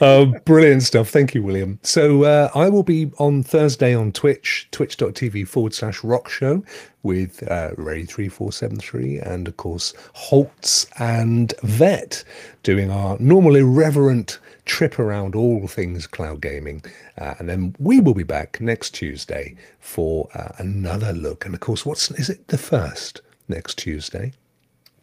[0.00, 1.10] Um, brilliant stuff.
[1.10, 1.78] Thank you, William.
[1.82, 6.64] So uh, I will be on Thursday on Twitch, twitch.tv forward slash rock show
[7.02, 12.24] with uh, Ray3473 and, of course, Holtz and Vet
[12.62, 16.82] doing our normal irreverent trip around all things cloud gaming.
[17.18, 21.44] Uh, and then we will be back next Tuesday for uh, another look.
[21.44, 24.32] And, of course, what's is it the first next Tuesday?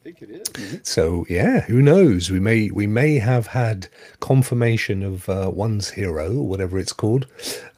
[0.05, 0.81] Think it is.
[0.83, 2.29] So yeah, who knows?
[2.29, 3.87] We may we may have had
[4.19, 7.25] confirmation of uh, one's hero or whatever it's called,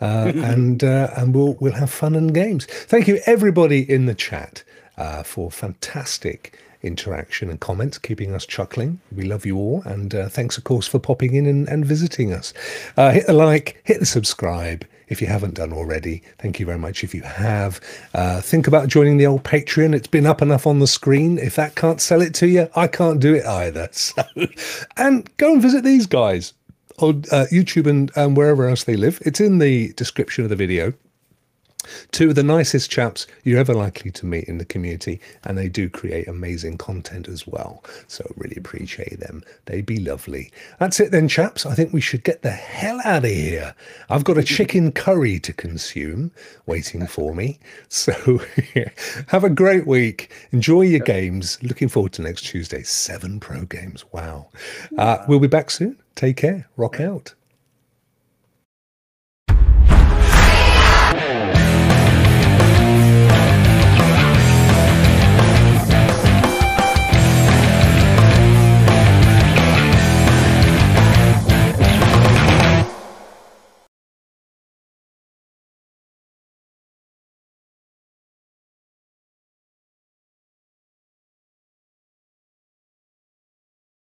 [0.01, 2.65] uh, and uh, and we'll we'll have fun and games.
[2.65, 4.65] Thank you everybody in the chat
[4.97, 8.99] uh, for fantastic interaction and comments, keeping us chuckling.
[9.15, 12.33] We love you all, and uh, thanks of course for popping in and, and visiting
[12.33, 12.53] us.
[12.97, 16.21] Uh, hit the like, hit the subscribe if you haven't done already.
[16.39, 17.03] Thank you very much.
[17.03, 17.79] If you have,
[18.13, 19.95] uh, think about joining the old Patreon.
[19.95, 21.37] It's been up enough on the screen.
[21.37, 23.89] If that can't sell it to you, I can't do it either.
[23.97, 24.23] So,
[24.95, 26.53] and go and visit these guys
[26.99, 29.21] on uh, YouTube and, and wherever else they live.
[29.25, 30.93] It's in the description of the video.
[32.11, 35.69] Two of the nicest chaps you're ever likely to meet in the community, and they
[35.69, 37.83] do create amazing content as well.
[38.07, 39.43] So really appreciate them.
[39.65, 40.51] They'd be lovely.
[40.79, 41.65] That's it then, chaps.
[41.65, 43.75] I think we should get the hell out of here.
[44.09, 46.31] I've got a chicken curry to consume
[46.65, 47.59] waiting for me.
[47.89, 48.41] So
[49.27, 50.31] have a great week.
[50.51, 51.61] Enjoy your games.
[51.63, 52.83] Looking forward to next Tuesday.
[52.83, 54.05] Seven pro games.
[54.11, 54.49] Wow.
[54.97, 55.97] Uh, we'll be back soon.
[56.15, 56.67] Take care.
[56.77, 57.33] Rock out.